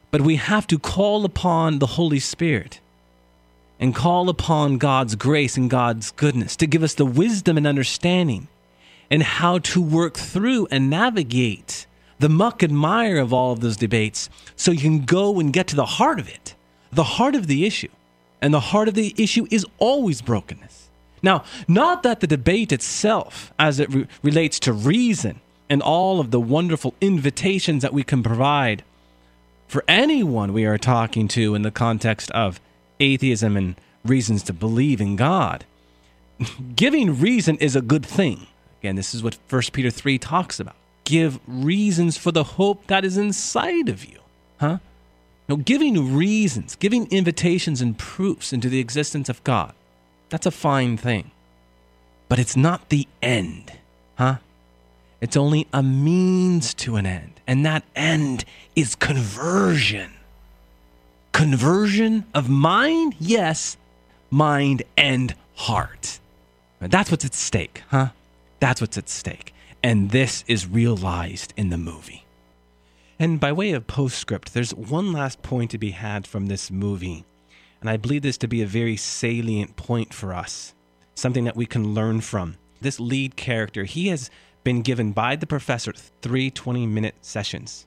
But 0.09 0.21
we 0.21 0.35
have 0.35 0.67
to 0.67 0.79
call 0.79 1.25
upon 1.25 1.79
the 1.79 1.87
Holy 1.87 2.19
Spirit 2.19 2.79
and 3.79 3.95
call 3.95 4.29
upon 4.29 4.77
God's 4.77 5.15
grace 5.15 5.57
and 5.57 5.69
God's 5.69 6.11
goodness 6.11 6.55
to 6.57 6.67
give 6.67 6.83
us 6.83 6.93
the 6.93 7.05
wisdom 7.05 7.57
and 7.57 7.65
understanding 7.65 8.47
and 9.09 9.23
how 9.23 9.59
to 9.59 9.81
work 9.81 10.15
through 10.15 10.67
and 10.69 10.89
navigate 10.89 11.87
the 12.19 12.29
muck 12.29 12.61
and 12.61 12.77
mire 12.77 13.17
of 13.17 13.33
all 13.33 13.51
of 13.51 13.61
those 13.61 13.77
debates 13.77 14.29
so 14.55 14.71
you 14.71 14.81
can 14.81 15.05
go 15.05 15.39
and 15.39 15.51
get 15.51 15.67
to 15.67 15.75
the 15.75 15.85
heart 15.85 16.19
of 16.19 16.29
it, 16.29 16.55
the 16.91 17.03
heart 17.03 17.35
of 17.35 17.47
the 17.47 17.65
issue. 17.65 17.89
And 18.43 18.53
the 18.53 18.59
heart 18.59 18.87
of 18.87 18.95
the 18.95 19.13
issue 19.17 19.47
is 19.51 19.65
always 19.77 20.21
brokenness. 20.21 20.89
Now, 21.21 21.43
not 21.67 22.01
that 22.03 22.19
the 22.19 22.27
debate 22.27 22.71
itself, 22.71 23.53
as 23.59 23.79
it 23.79 23.89
re- 23.93 24.07
relates 24.23 24.59
to 24.61 24.73
reason 24.73 25.39
and 25.71 25.81
all 25.81 26.19
of 26.19 26.31
the 26.31 26.39
wonderful 26.41 26.93
invitations 26.99 27.81
that 27.81 27.93
we 27.93 28.03
can 28.03 28.21
provide 28.21 28.83
for 29.69 29.85
anyone 29.87 30.51
we 30.51 30.65
are 30.65 30.77
talking 30.77 31.29
to 31.29 31.55
in 31.55 31.61
the 31.61 31.71
context 31.71 32.29
of 32.31 32.59
atheism 32.99 33.55
and 33.55 33.75
reasons 34.03 34.43
to 34.43 34.51
believe 34.51 34.99
in 34.99 35.15
God. 35.15 35.63
Giving 36.75 37.17
reason 37.17 37.55
is 37.59 37.73
a 37.73 37.81
good 37.81 38.05
thing. 38.05 38.47
Again, 38.81 38.97
this 38.97 39.15
is 39.15 39.23
what 39.23 39.37
1 39.49 39.61
Peter 39.71 39.89
3 39.89 40.17
talks 40.17 40.59
about. 40.59 40.75
Give 41.05 41.39
reasons 41.47 42.17
for 42.17 42.33
the 42.33 42.43
hope 42.43 42.87
that 42.87 43.05
is 43.05 43.15
inside 43.15 43.87
of 43.87 44.03
you. 44.03 44.19
Huh? 44.59 44.79
No, 45.47 45.55
giving 45.55 46.13
reasons, 46.13 46.75
giving 46.75 47.09
invitations 47.09 47.79
and 47.79 47.97
proofs 47.97 48.51
into 48.51 48.67
the 48.67 48.79
existence 48.81 49.29
of 49.29 49.41
God, 49.45 49.73
that's 50.27 50.45
a 50.45 50.51
fine 50.51 50.97
thing. 50.97 51.31
But 52.27 52.39
it's 52.39 52.57
not 52.57 52.89
the 52.89 53.07
end, 53.21 53.71
huh? 54.15 54.39
It's 55.21 55.37
only 55.37 55.67
a 55.71 55.83
means 55.83 56.73
to 56.75 56.95
an 56.95 57.05
end. 57.05 57.39
And 57.47 57.65
that 57.65 57.83
end 57.95 58.43
is 58.75 58.95
conversion. 58.95 60.11
Conversion 61.31 62.25
of 62.33 62.49
mind, 62.49 63.15
yes, 63.19 63.77
mind 64.29 64.83
and 64.97 65.35
heart. 65.55 66.19
That's 66.79 67.11
what's 67.11 67.25
at 67.25 67.35
stake, 67.35 67.83
huh? 67.89 68.09
That's 68.59 68.81
what's 68.81 68.97
at 68.97 69.09
stake. 69.09 69.53
And 69.83 70.09
this 70.09 70.43
is 70.47 70.67
realized 70.67 71.53
in 71.55 71.69
the 71.69 71.77
movie. 71.77 72.25
And 73.19 73.39
by 73.39 73.51
way 73.51 73.71
of 73.71 73.85
postscript, 73.85 74.53
there's 74.53 74.73
one 74.73 75.13
last 75.13 75.43
point 75.43 75.69
to 75.71 75.77
be 75.77 75.91
had 75.91 76.25
from 76.25 76.47
this 76.47 76.71
movie. 76.71 77.23
And 77.79 77.89
I 77.89 77.97
believe 77.97 78.23
this 78.23 78.37
to 78.39 78.47
be 78.47 78.63
a 78.63 78.67
very 78.67 78.97
salient 78.97 79.75
point 79.75 80.13
for 80.13 80.33
us, 80.33 80.73
something 81.13 81.43
that 81.43 81.55
we 81.55 81.67
can 81.67 81.93
learn 81.93 82.21
from. 82.21 82.57
This 82.81 82.99
lead 82.99 83.35
character, 83.35 83.83
he 83.83 84.07
has 84.07 84.31
been 84.63 84.81
given 84.81 85.11
by 85.11 85.35
the 85.35 85.47
professor 85.47 85.93
three 86.21 86.49
20 86.49 86.85
minute 86.87 87.15
sessions. 87.21 87.85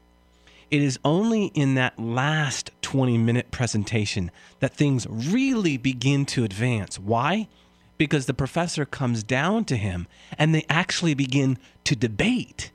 It 0.70 0.82
is 0.82 0.98
only 1.04 1.46
in 1.54 1.74
that 1.74 1.98
last 1.98 2.70
20 2.82 3.18
minute 3.18 3.50
presentation 3.50 4.30
that 4.60 4.74
things 4.74 5.06
really 5.08 5.76
begin 5.76 6.26
to 6.26 6.44
advance. 6.44 6.98
Why? 6.98 7.48
Because 7.96 8.26
the 8.26 8.34
professor 8.34 8.84
comes 8.84 9.22
down 9.22 9.66
to 9.66 9.76
him 9.76 10.08
and 10.36 10.54
they 10.54 10.64
actually 10.68 11.14
begin 11.14 11.58
to 11.84 11.94
debate. 11.94 12.72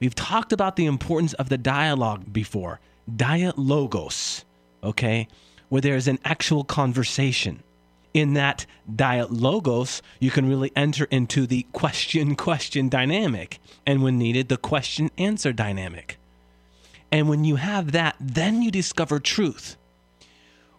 We've 0.00 0.14
talked 0.14 0.52
about 0.52 0.76
the 0.76 0.86
importance 0.86 1.32
of 1.34 1.48
the 1.48 1.58
dialogue 1.58 2.32
before, 2.32 2.80
dialogos, 3.14 4.44
okay, 4.82 5.28
where 5.68 5.80
there 5.80 5.96
is 5.96 6.08
an 6.08 6.18
actual 6.24 6.64
conversation. 6.64 7.62
In 8.16 8.32
that 8.32 8.64
dialogos, 8.90 10.00
you 10.20 10.30
can 10.30 10.48
really 10.48 10.72
enter 10.74 11.04
into 11.10 11.46
the 11.46 11.66
question 11.72 12.34
question 12.34 12.88
dynamic, 12.88 13.60
and 13.84 14.02
when 14.02 14.16
needed, 14.16 14.48
the 14.48 14.56
question 14.56 15.10
answer 15.18 15.52
dynamic. 15.52 16.16
And 17.12 17.28
when 17.28 17.44
you 17.44 17.56
have 17.56 17.92
that, 17.92 18.16
then 18.18 18.62
you 18.62 18.70
discover 18.70 19.20
truth. 19.20 19.76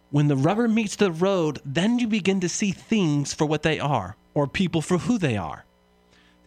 When 0.10 0.30
the 0.30 0.36
rubber 0.36 0.68
meets 0.68 0.96
the 0.96 1.12
road, 1.12 1.60
then 1.64 2.00
you 2.00 2.08
begin 2.08 2.40
to 2.40 2.50
see 2.50 2.72
things 2.72 3.36
for 3.36 3.46
what 3.46 3.62
they 3.62 3.80
are, 3.80 4.16
or 4.34 4.48
people 4.48 4.82
for 4.82 4.98
who 4.98 5.20
they 5.20 5.38
are. 5.38 5.64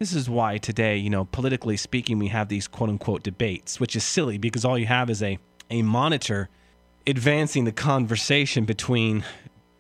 This 0.01 0.13
is 0.13 0.29
why 0.29 0.59
today, 0.59 0.97
you 0.97 1.09
know, 1.09 1.27
politically 1.27 1.77
speaking, 1.77 2.19
we 2.19 2.29
have 2.29 2.49
these 2.49 2.67
quote 2.67 2.91
unquote 2.91 3.23
debates, 3.23 3.79
which 3.79 3.95
is 3.95 4.03
silly 4.03 4.39
because 4.39 4.65
all 4.65 4.77
you 4.77 4.87
have 4.87 5.09
is 5.09 5.23
a, 5.23 5.39
a 5.71 5.83
monitor 5.83 6.49
advancing 7.07 7.65
the 7.65 7.71
conversation 7.71 8.65
between 8.65 9.25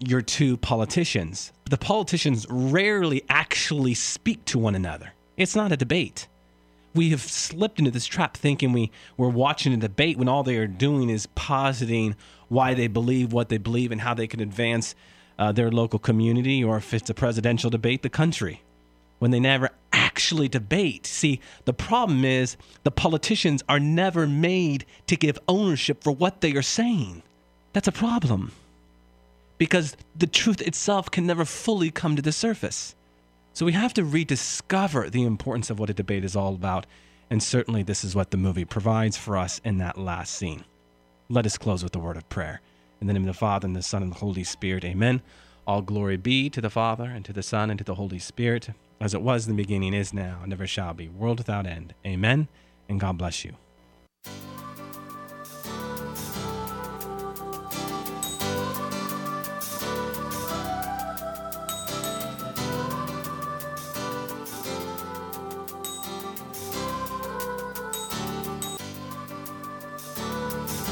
your 0.00 0.22
two 0.22 0.56
politicians. 0.56 1.52
The 1.68 1.76
politicians 1.76 2.46
rarely 2.48 3.22
actually 3.28 3.94
speak 3.94 4.44
to 4.46 4.58
one 4.58 4.74
another. 4.74 5.12
It's 5.36 5.54
not 5.54 5.72
a 5.72 5.76
debate. 5.76 6.26
We 6.94 7.10
have 7.10 7.20
slipped 7.20 7.78
into 7.78 7.90
this 7.90 8.06
trap 8.06 8.36
thinking 8.36 8.72
we, 8.72 8.90
we're 9.16 9.28
watching 9.28 9.72
a 9.72 9.76
debate 9.76 10.16
when 10.16 10.28
all 10.28 10.42
they 10.42 10.56
are 10.56 10.66
doing 10.66 11.08
is 11.08 11.26
positing 11.28 12.16
why 12.48 12.74
they 12.74 12.88
believe 12.88 13.32
what 13.32 13.48
they 13.48 13.58
believe 13.58 13.92
and 13.92 14.00
how 14.00 14.14
they 14.14 14.26
can 14.26 14.40
advance 14.40 14.94
uh, 15.38 15.52
their 15.52 15.70
local 15.70 15.98
community, 15.98 16.64
or 16.64 16.78
if 16.78 16.92
it's 16.92 17.08
a 17.08 17.14
presidential 17.14 17.70
debate, 17.70 18.02
the 18.02 18.10
country 18.10 18.62
when 19.20 19.30
they 19.30 19.38
never 19.38 19.70
actually 19.92 20.48
debate. 20.48 21.06
See, 21.06 21.40
the 21.66 21.72
problem 21.72 22.24
is 22.24 22.56
the 22.82 22.90
politicians 22.90 23.62
are 23.68 23.78
never 23.78 24.26
made 24.26 24.84
to 25.06 25.16
give 25.16 25.38
ownership 25.46 26.02
for 26.02 26.10
what 26.10 26.40
they 26.40 26.52
are 26.54 26.62
saying. 26.62 27.22
That's 27.72 27.86
a 27.86 27.92
problem. 27.92 28.52
Because 29.60 29.94
the 30.16 30.26
truth 30.26 30.62
itself 30.62 31.10
can 31.10 31.26
never 31.26 31.44
fully 31.44 31.90
come 31.90 32.16
to 32.16 32.22
the 32.22 32.32
surface. 32.32 32.94
So 33.52 33.66
we 33.66 33.72
have 33.72 33.92
to 33.92 34.04
rediscover 34.06 35.10
the 35.10 35.24
importance 35.24 35.68
of 35.68 35.78
what 35.78 35.90
a 35.90 35.94
debate 35.94 36.24
is 36.24 36.34
all 36.34 36.54
about. 36.54 36.86
And 37.28 37.42
certainly, 37.42 37.82
this 37.82 38.02
is 38.02 38.16
what 38.16 38.30
the 38.30 38.38
movie 38.38 38.64
provides 38.64 39.18
for 39.18 39.36
us 39.36 39.60
in 39.62 39.76
that 39.76 39.98
last 39.98 40.34
scene. 40.34 40.64
Let 41.28 41.44
us 41.44 41.58
close 41.58 41.84
with 41.84 41.94
a 41.94 41.98
word 41.98 42.16
of 42.16 42.26
prayer. 42.30 42.62
In 43.02 43.06
the 43.06 43.12
name 43.12 43.24
of 43.24 43.34
the 43.34 43.34
Father, 43.34 43.66
and 43.66 43.76
the 43.76 43.82
Son, 43.82 44.02
and 44.02 44.12
the 44.12 44.20
Holy 44.20 44.44
Spirit, 44.44 44.82
amen. 44.82 45.20
All 45.66 45.82
glory 45.82 46.16
be 46.16 46.48
to 46.48 46.62
the 46.62 46.70
Father, 46.70 47.04
and 47.04 47.22
to 47.26 47.32
the 47.34 47.42
Son, 47.42 47.68
and 47.68 47.76
to 47.78 47.84
the 47.84 47.96
Holy 47.96 48.18
Spirit 48.18 48.70
as 48.98 49.12
it 49.12 49.20
was 49.20 49.46
in 49.46 49.54
the 49.54 49.62
beginning, 49.62 49.92
is 49.92 50.14
now, 50.14 50.38
and 50.40 50.48
never 50.48 50.66
shall 50.66 50.94
be, 50.94 51.08
world 51.08 51.38
without 51.38 51.66
end. 51.66 51.94
Amen, 52.06 52.48
and 52.88 52.98
God 52.98 53.18
bless 53.18 53.44
you. 53.44 53.56